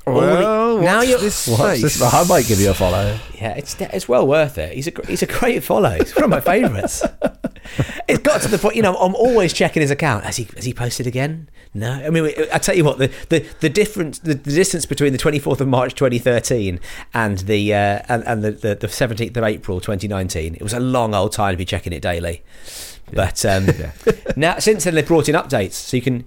[0.06, 1.94] Well, now you're- this What's this?
[1.96, 2.14] space.
[2.14, 3.18] I might give you a follow.
[3.34, 4.72] Yeah, it's it's well worth it.
[4.74, 5.90] He's a gr- he's a great follow.
[5.98, 7.02] He's one of my favourites.
[8.08, 10.24] it's got to the point, you know, I'm always checking his account.
[10.24, 11.48] Has he has he posted again?
[11.74, 11.90] No.
[11.92, 15.18] I mean, I tell you what, the the, the difference, the, the distance between the
[15.18, 16.78] 24th of March 2013
[17.12, 20.80] and the uh, and, and the, the the 17th of April 2019, it was a
[20.80, 22.42] long old time to be checking it daily.
[23.12, 23.66] But um,
[24.36, 26.24] now since then they've brought in updates, so you can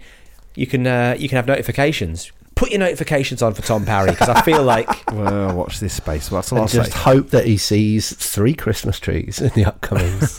[0.55, 2.31] you can uh, you can have notifications.
[2.59, 6.27] Put your notifications on for Tom Parry because I feel like Well, watch this space.
[6.29, 6.77] That's all I'll And say.
[6.79, 10.19] just hope that he sees three Christmas trees in the upcoming.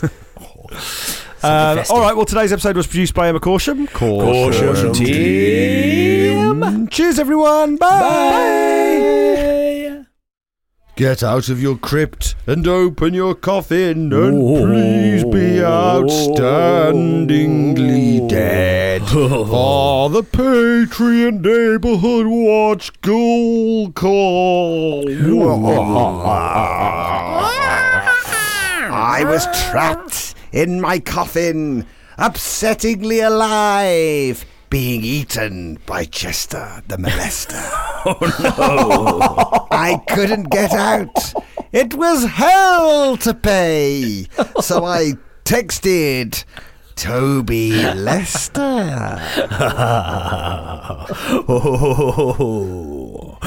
[1.43, 2.15] Um, all right.
[2.15, 3.87] Well, today's episode was produced by Emma Caution.
[3.87, 6.87] Caution, team.
[6.87, 7.77] Cheers, everyone.
[7.77, 9.47] Bye.
[11.01, 19.01] Get out of your crypt and open your coffin, and please be outstandingly dead.
[19.09, 25.09] For the Patreon Neighborhood Watch Ghoul Call.
[28.93, 31.87] I was trapped in my coffin,
[32.19, 37.61] upsettingly alive, being eaten by Chester the molester.
[38.05, 39.67] oh no!
[39.77, 41.33] I couldn't get out.
[41.73, 44.27] It was hell to pay.
[44.61, 45.13] So I
[45.43, 46.45] texted
[46.95, 49.21] Toby Lester.
[51.53, 53.37] Oh,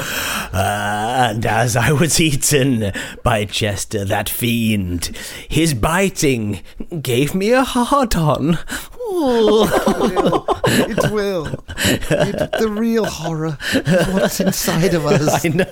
[0.55, 2.93] and as I was eaten
[3.23, 5.11] by Chester, that fiend,
[5.49, 6.61] his biting
[7.01, 8.59] gave me a hard on.
[10.67, 11.45] It will.
[11.77, 15.45] It, the real horror is what's inside of us.
[15.45, 15.65] I know.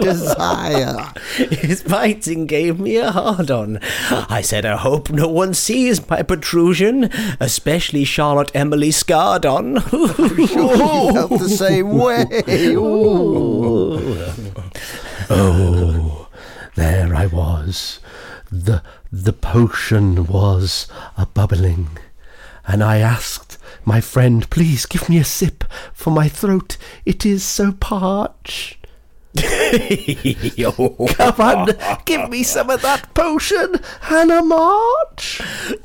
[0.00, 1.12] Desire.
[1.36, 3.80] His biting gave me a hard on.
[4.10, 7.10] I said, I hope no one sees my protrusion,
[7.40, 9.82] especially Charlotte Emily Scardon.
[10.52, 12.24] You felt the same way.
[15.30, 16.28] Oh,
[16.74, 18.00] there I was.
[18.50, 18.82] The
[19.12, 21.98] the potion was a bubbling,
[22.66, 26.76] and I asked my friend, "Please give me a sip, for my throat
[27.06, 28.78] it is so parched."
[29.36, 31.70] Come on,
[32.04, 35.40] give me some of that potion, Hannah March.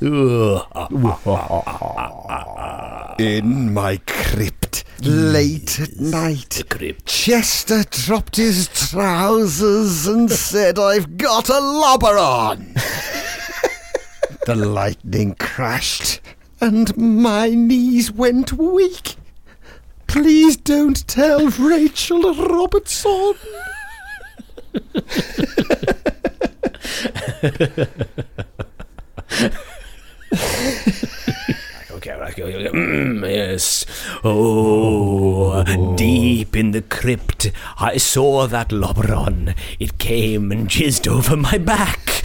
[3.18, 4.57] In my crypt,
[5.02, 6.62] late at night,
[7.04, 12.74] Chester dropped his trousers and said, I've got a lobber on.
[14.46, 16.20] the lightning crashed,
[16.60, 19.16] and my knees went weak.
[20.06, 23.34] Please don't tell Rachel Robertson.
[31.98, 32.18] Okay, okay, okay.
[32.18, 32.22] Mm,
[33.28, 33.86] yes.
[34.24, 35.64] Oh,
[35.96, 39.54] deep in the crypt, I saw that lobberon.
[39.78, 42.00] It came and jizzed over my back.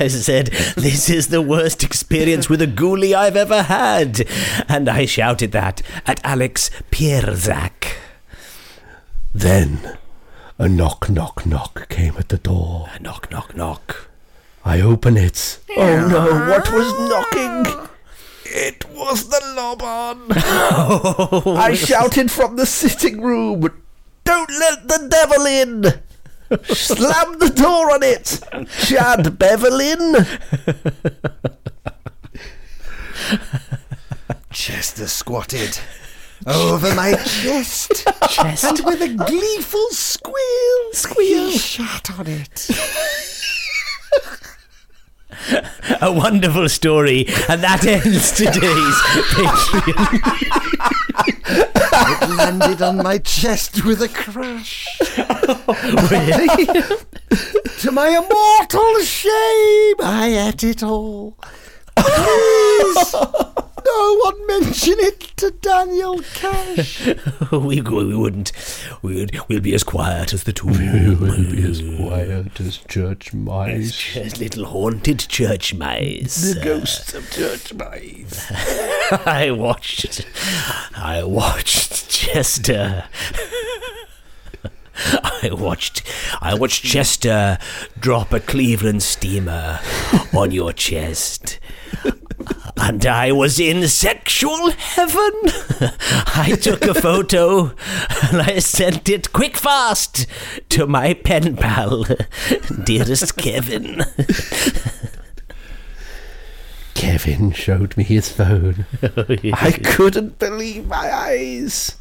[0.00, 4.26] I said, This is the worst experience with a ghoulie I've ever had.
[4.68, 7.94] And I shouted that at Alex Pierzak.
[9.34, 9.98] Then
[10.58, 12.88] a knock, knock, knock came at the door.
[13.00, 14.07] Knock, knock, knock.
[14.68, 15.60] I open it.
[15.78, 16.50] Oh no!
[16.50, 17.88] What was knocking?
[18.44, 20.28] It was the lobon.
[20.70, 21.56] Oh.
[21.56, 23.60] I shouted from the sitting room.
[24.24, 25.82] Don't let the devil in!
[26.74, 28.40] Slam the door on it!
[28.84, 30.26] Chad Bevelin!
[34.50, 35.80] Chester squatted
[36.46, 38.06] over my chest,
[38.38, 42.68] and with a gleeful squeal, squeal, he shat on it.
[46.00, 48.96] A wonderful story, and that ends today's
[49.34, 50.22] Patreon.
[52.22, 54.86] It landed on my chest with a crash.
[56.10, 56.48] really?
[57.80, 61.36] To my immortal shame, I ate it all.
[61.94, 63.14] Please,
[63.84, 67.06] no one mention it to Daniel Cash.
[67.52, 68.52] we, we wouldn't.
[69.02, 70.72] We'd, we'll be as quiet as the tomb.
[70.72, 74.16] We will be as quiet as church mice.
[74.16, 76.54] As little haunted church mice.
[76.54, 78.50] The ghosts of church mice.
[79.26, 80.26] I watched.
[80.96, 83.04] I watched Chester.
[85.22, 86.02] I watched.
[86.40, 87.58] I watched Chester
[87.98, 89.80] drop a Cleveland steamer
[90.34, 91.60] on your chest.
[92.80, 95.32] And I was in sexual heaven.
[96.34, 97.72] I took a photo
[98.30, 100.26] and I sent it quick fast
[100.70, 102.04] to my pen pal,
[102.84, 104.04] dearest Kevin.
[106.94, 108.86] Kevin showed me his phone.
[109.02, 111.96] I couldn't believe my eyes.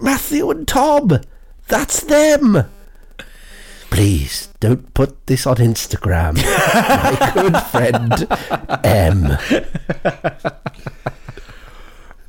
[0.00, 1.20] Matthew and Tom,
[1.68, 2.64] that's them.
[3.94, 6.34] Please don't put this on Instagram.
[6.34, 8.26] my good friend
[8.84, 9.38] M.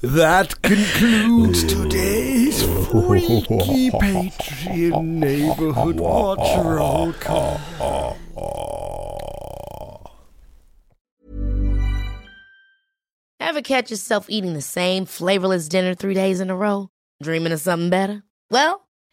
[0.01, 7.59] That concludes today's freaky Patreon neighborhood watch roll call.
[13.39, 16.89] Ever catch yourself eating the same flavorless dinner three days in a row?
[17.23, 18.21] Dreaming of something better?
[18.51, 18.84] Well,